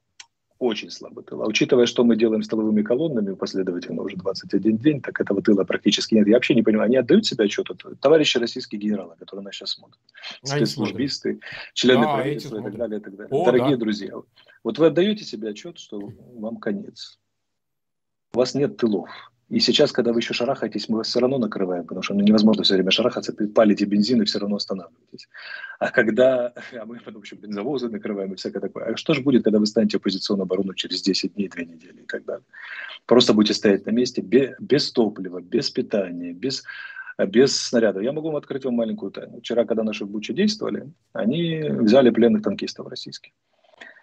очень 0.60 0.92
слабый 0.92 1.24
тыл. 1.24 1.42
А 1.42 1.48
учитывая, 1.48 1.86
что 1.86 2.04
мы 2.04 2.18
делаем 2.18 2.44
с 2.44 2.48
тыловыми 2.48 2.82
колоннами 2.82 3.34
последовательно 3.34 4.02
уже 4.02 4.18
21 4.18 4.78
день, 4.78 5.02
так 5.02 5.20
этого 5.20 5.42
тыла 5.42 5.64
практически 5.64 6.16
нет. 6.16 6.28
Я 6.28 6.36
вообще 6.36 6.54
не 6.54 6.64
понимаю, 6.64 6.88
они 6.88 6.98
отдают 6.98 7.26
себе 7.26 7.46
отчет? 7.46 7.68
Товарищи 8.02 8.38
российские 8.38 8.80
генералы, 8.80 9.16
которые 9.18 9.46
нас 9.46 9.56
сейчас 9.56 9.72
смотрят, 9.72 10.00
спецслужбисты, 10.44 11.40
члены 11.74 12.04
да, 12.04 12.16
правительства 12.16 12.60
и 12.60 12.64
так 12.64 12.76
далее, 12.76 13.00
и 13.00 13.04
так 13.04 13.16
далее. 13.16 13.32
О, 13.32 13.46
Дорогие 13.46 13.78
да. 13.78 13.78
друзья, 13.78 14.14
вот 14.64 14.78
вы 14.78 14.88
отдаете 14.88 15.24
себе 15.24 15.50
отчет, 15.50 15.78
что 15.78 16.12
вам 16.36 16.58
конец. 16.58 17.20
У 18.34 18.38
вас 18.38 18.54
нет 18.54 18.78
тылов. 18.78 19.10
И 19.50 19.60
сейчас, 19.60 19.92
когда 19.92 20.14
вы 20.14 20.20
еще 20.20 20.36
шарахаетесь, 20.36 20.90
мы 20.90 21.00
вас 21.00 21.08
все 21.08 21.20
равно 21.20 21.40
накрываем, 21.40 21.84
потому 21.84 22.04
что 22.04 22.14
ну, 22.14 22.22
невозможно 22.22 22.62
все 22.62 22.76
время 22.76 22.92
шарахаться, 22.92 23.34
палите 23.56 23.86
бензин 23.86 24.22
и 24.22 24.26
все 24.26 24.38
равно 24.38 24.58
останавливаетесь. 24.58 25.28
А 25.80 25.90
когда, 25.90 26.54
а 26.80 26.86
мы 26.86 27.00
потом 27.00 27.24
еще 27.24 27.36
бензовозы 27.36 27.90
накрываем 27.90 28.32
и 28.32 28.36
всякое 28.36 28.60
такое. 28.60 28.86
А 28.86 28.98
что 28.98 29.16
же 29.16 29.22
будет, 29.22 29.44
когда 29.44 29.58
вы 29.58 29.66
станете 29.66 29.98
оппозиционную 29.98 30.44
оборону 30.44 30.76
через 30.76 31.02
10 31.02 31.34
дней, 31.34 31.50
2 31.50 31.64
недели 31.64 32.02
и 32.02 32.06
так 32.06 32.26
далее? 32.26 32.46
Просто 33.08 33.34
будете 33.34 33.56
стоять 33.56 33.88
на 33.88 33.92
месте 33.92 34.22
без, 34.22 34.52
без 34.60 34.92
топлива, 34.92 35.42
без 35.42 35.72
питания, 35.72 36.32
без, 36.32 36.64
без 37.18 37.60
снарядов. 37.60 38.04
Я 38.04 38.12
могу 38.12 38.28
вам 38.28 38.36
открыть 38.36 38.66
вам 38.66 38.76
маленькую 38.76 39.12
тайну. 39.12 39.40
Вчера, 39.40 39.66
когда 39.66 39.82
наши 39.82 40.06
в 40.06 40.12
Буче 40.12 40.34
действовали, 40.34 40.92
они 41.14 41.64
взяли 41.64 42.12
пленных 42.12 42.44
танкистов 42.44 42.88
российских. 42.88 43.32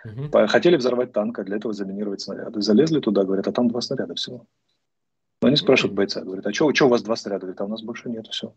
Угу. 0.07 0.47
Хотели 0.49 0.77
взорвать 0.77 1.13
танк, 1.13 1.39
а 1.39 1.45
для 1.45 1.57
этого 1.57 1.73
заминировать 1.73 2.21
снаряды. 2.21 2.61
Залезли 2.61 3.01
туда, 3.01 3.25
говорят, 3.25 3.49
а 3.49 3.53
там 3.53 3.69
два 3.69 3.81
снаряда 3.81 4.15
всего. 4.15 4.47
Но 5.43 5.49
они 5.49 5.57
спрашивают 5.57 5.95
бойца, 5.95 6.23
говорят, 6.23 6.47
а 6.47 6.53
что 6.53 6.67
у 6.87 6.89
вас 6.89 7.03
два 7.03 7.17
снаряда? 7.17 7.43
Говорит, 7.43 7.61
а 7.61 7.65
у 7.65 7.69
нас 7.69 7.83
больше 7.83 8.09
нет, 8.09 8.27
все. 8.29 8.55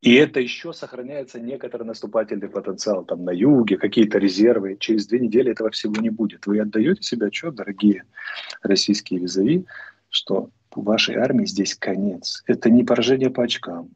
И 0.00 0.14
это 0.16 0.38
еще 0.38 0.74
сохраняется 0.74 1.40
некоторый 1.40 1.84
наступательный 1.84 2.50
потенциал 2.50 3.06
там 3.06 3.24
на 3.24 3.30
юге, 3.30 3.78
какие-то 3.78 4.18
резервы. 4.18 4.76
Через 4.78 5.06
две 5.06 5.18
недели 5.18 5.50
этого 5.50 5.70
всего 5.70 5.94
не 6.00 6.10
будет. 6.10 6.46
Вы 6.46 6.60
отдаете 6.60 7.02
себе 7.02 7.28
отчет, 7.28 7.54
дорогие 7.54 8.04
российские 8.62 9.20
визави, 9.20 9.64
что 10.10 10.50
вашей 10.74 11.16
армии 11.16 11.46
здесь 11.46 11.74
конец. 11.74 12.42
Это 12.46 12.68
не 12.68 12.84
поражение 12.84 13.30
по 13.30 13.44
очкам, 13.44 13.90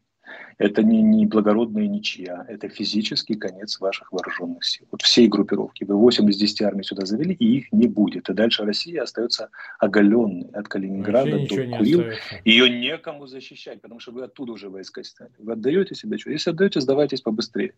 это 0.59 0.83
не, 0.83 1.03
не 1.03 1.25
благородная 1.25 1.87
ничья, 1.87 2.44
это 2.49 2.68
физический 2.68 3.35
конец 3.35 3.79
ваших 3.79 4.12
вооруженных 4.12 4.64
сил. 4.64 4.87
Вот 4.90 5.03
всей 5.03 5.29
группировки. 5.29 5.85
Вы 5.85 5.94
8 5.94 6.29
из 6.31 6.37
10 6.37 6.62
армий 6.62 6.83
сюда 6.83 7.07
завели, 7.07 7.33
и 7.35 7.59
их 7.59 7.73
не 7.73 7.87
будет. 7.87 8.29
И 8.29 8.35
дальше 8.35 8.64
Россия 8.64 9.03
остается 9.03 9.51
оголенной 9.79 10.51
от 10.53 10.68
Калининграда 10.68 11.38
Вообще 11.38 11.66
до 11.66 11.77
Курил. 11.77 12.05
Ее 12.44 12.68
некому 12.68 13.27
защищать, 13.27 13.81
потому 13.81 14.01
что 14.01 14.11
вы 14.11 14.25
оттуда 14.25 14.53
уже 14.53 14.68
войска 14.68 15.05
сняли. 15.05 15.33
Вы 15.38 15.53
отдаете 15.53 15.94
себе 15.94 16.18
что? 16.18 16.31
Если 16.31 16.51
отдаете, 16.51 16.81
сдавайтесь 16.81 17.21
побыстрее. 17.21 17.75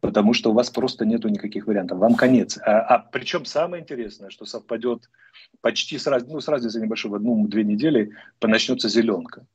Потому 0.00 0.34
что 0.34 0.50
у 0.50 0.52
вас 0.52 0.70
просто 0.70 1.04
нету 1.04 1.28
никаких 1.28 1.66
вариантов. 1.66 1.98
Вам 1.98 2.14
конец. 2.14 2.58
А, 2.64 2.80
а 2.80 2.98
причем 2.98 3.44
самое 3.44 3.82
интересное, 3.82 4.30
что 4.30 4.44
совпадет 4.44 5.08
почти 5.60 5.98
сразу, 5.98 6.26
ну, 6.28 6.40
сразу 6.40 6.68
за 6.68 6.80
небольшой, 6.80 7.10
в 7.10 7.14
одну-две 7.14 7.64
недели 7.64 8.12
начнется 8.40 8.88
зеленка. 8.88 9.46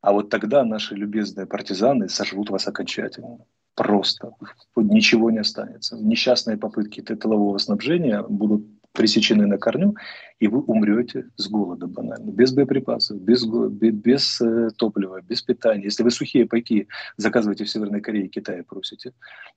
А 0.00 0.12
вот 0.12 0.30
тогда 0.30 0.64
наши 0.64 0.94
любезные 0.94 1.46
партизаны 1.46 2.08
сожрут 2.08 2.50
вас 2.50 2.66
окончательно. 2.66 3.38
Просто. 3.74 4.32
Ничего 4.76 5.30
не 5.30 5.38
останется. 5.38 5.96
Несчастные 5.96 6.56
попытки 6.56 7.00
тылового 7.02 7.58
снабжения 7.58 8.22
будут 8.22 8.66
пресечены 8.92 9.46
на 9.46 9.58
корню, 9.58 9.94
и 10.40 10.48
вы 10.48 10.60
умрете 10.60 11.26
с 11.36 11.48
голода 11.48 11.86
банально, 11.86 12.30
без 12.30 12.52
боеприпасов, 12.52 13.20
без, 13.20 13.44
без, 13.46 14.40
э, 14.40 14.70
топлива, 14.76 15.20
без 15.20 15.42
питания. 15.42 15.84
Если 15.84 16.02
вы 16.02 16.10
сухие 16.10 16.46
пайки 16.46 16.88
заказываете 17.16 17.64
в 17.64 17.70
Северной 17.70 18.00
Корее 18.00 18.26
и 18.26 18.28
Китае 18.28 18.64
просите, 18.64 19.12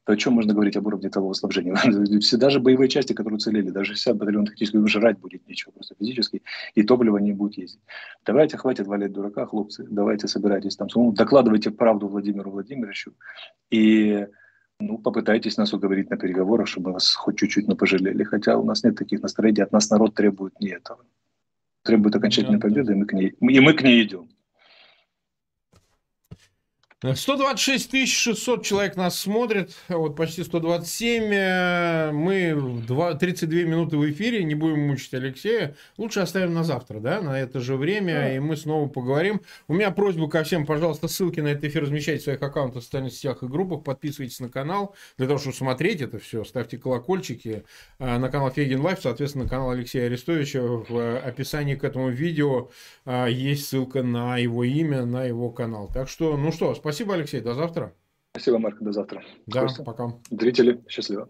то 0.05 0.13
о 0.13 0.17
чем 0.17 0.33
можно 0.33 0.53
говорить 0.53 0.75
об 0.77 0.85
уровне 0.85 1.09
того 1.09 1.33
снабжения? 1.33 1.73
Все, 2.19 2.37
даже 2.37 2.59
боевые 2.59 2.89
части, 2.89 3.13
которые 3.13 3.37
уцелели, 3.37 3.69
даже 3.69 3.93
вся 3.93 4.13
батальон 4.13 4.45
тактический, 4.45 4.85
жрать 4.87 5.19
будет 5.19 5.47
нечего 5.47 5.71
просто 5.71 5.95
физически, 5.95 6.41
и 6.75 6.83
топливо 6.83 7.17
не 7.17 7.33
будет 7.33 7.57
ездить. 7.57 7.81
Давайте, 8.25 8.57
хватит 8.57 8.87
валять 8.87 9.13
дурака, 9.13 9.45
хлопцы, 9.45 9.85
давайте 9.89 10.27
собирайтесь 10.27 10.75
там, 10.75 10.87
докладывайте 11.13 11.71
правду 11.71 12.07
Владимиру 12.07 12.51
Владимировичу, 12.51 13.13
и 13.71 14.27
ну, 14.87 14.97
попытайтесь 14.97 15.57
нас 15.57 15.73
уговорить 15.73 16.09
на 16.09 16.17
переговорах, 16.17 16.67
чтобы 16.67 16.91
нас 16.91 17.13
хоть 17.15 17.37
чуть-чуть 17.37 17.67
но 17.67 17.75
пожалели. 17.75 18.23
Хотя 18.23 18.57
у 18.57 18.65
нас 18.65 18.83
нет 18.83 18.97
таких 18.97 19.21
настроений, 19.21 19.63
от 19.63 19.71
нас 19.71 19.89
народ 19.89 20.13
требует 20.13 20.59
не 20.59 20.69
этого. 20.69 21.05
Требует 21.83 22.15
окончательной 22.15 22.59
победы, 22.59 22.93
и 22.93 22.95
мы 22.95 23.05
к 23.05 23.13
ней, 23.13 23.35
и 23.39 23.59
мы 23.59 23.73
к 23.73 23.83
ней 23.83 24.03
идем. 24.03 24.29
126 27.03 28.07
600 28.07 28.63
человек 28.63 28.95
нас 28.95 29.19
смотрит, 29.19 29.75
вот 29.89 30.15
почти 30.15 30.43
127. 30.43 31.23
Э, 31.33 32.11
мы 32.13 32.81
2, 32.87 33.15
32 33.15 33.59
минуты 33.63 33.97
в 33.97 34.09
эфире, 34.09 34.43
не 34.45 34.55
будем 34.55 34.87
мучить 34.87 35.13
Алексея. 35.13 35.75
Лучше 35.97 36.21
оставим 36.21 36.53
на 36.53 36.63
завтра, 36.63 36.99
да, 36.99 37.21
на 37.21 37.37
это 37.37 37.59
же 37.59 37.75
время, 37.75 38.13
да. 38.13 38.35
и 38.35 38.39
мы 38.39 38.55
снова 38.55 38.87
поговорим. 38.87 39.41
У 39.67 39.73
меня 39.73 39.91
просьба 39.91 40.29
ко 40.29 40.43
всем, 40.43 40.65
пожалуйста, 40.65 41.09
ссылки 41.09 41.41
на 41.41 41.49
этот 41.49 41.65
эфир 41.65 41.83
размещайте 41.83 42.21
в 42.21 42.23
своих 42.23 42.41
аккаунтах 42.41 42.81
в 42.81 42.85
социальных 42.85 43.11
сетях 43.11 43.43
и 43.43 43.47
группах, 43.47 43.83
подписывайтесь 43.83 44.39
на 44.39 44.47
канал, 44.47 44.95
для 45.17 45.27
того, 45.27 45.39
чтобы 45.39 45.55
смотреть 45.55 45.99
это 45.99 46.19
все, 46.19 46.45
ставьте 46.45 46.77
колокольчики 46.77 47.65
э, 47.99 48.17
на 48.17 48.29
канал 48.29 48.49
Фейгин 48.49 48.79
Live, 48.79 48.99
соответственно, 49.01 49.43
на 49.43 49.49
канал 49.49 49.71
Алексея 49.71 50.05
Арестовича. 50.05 50.61
В 50.61 51.17
описании 51.17 51.75
к 51.75 51.83
этому 51.83 52.09
видео 52.09 52.69
э, 53.05 53.27
есть 53.29 53.67
ссылка 53.67 54.03
на 54.03 54.37
его 54.37 54.63
имя, 54.63 55.03
на 55.03 55.25
его 55.25 55.49
канал. 55.49 55.91
Так 55.93 56.07
что, 56.07 56.37
ну 56.37 56.53
что, 56.53 56.73
спасибо 56.75 56.92
Спасибо, 56.93 57.15
Алексей. 57.15 57.41
До 57.41 57.55
завтра. 57.55 57.95
Спасибо, 58.33 58.59
Марк. 58.59 58.77
До 58.79 58.91
завтра. 58.91 59.23
Да, 59.47 59.61
Костя. 59.61 59.83
пока. 59.83 60.13
Зрители, 60.29 60.83
счастливо. 60.87 61.27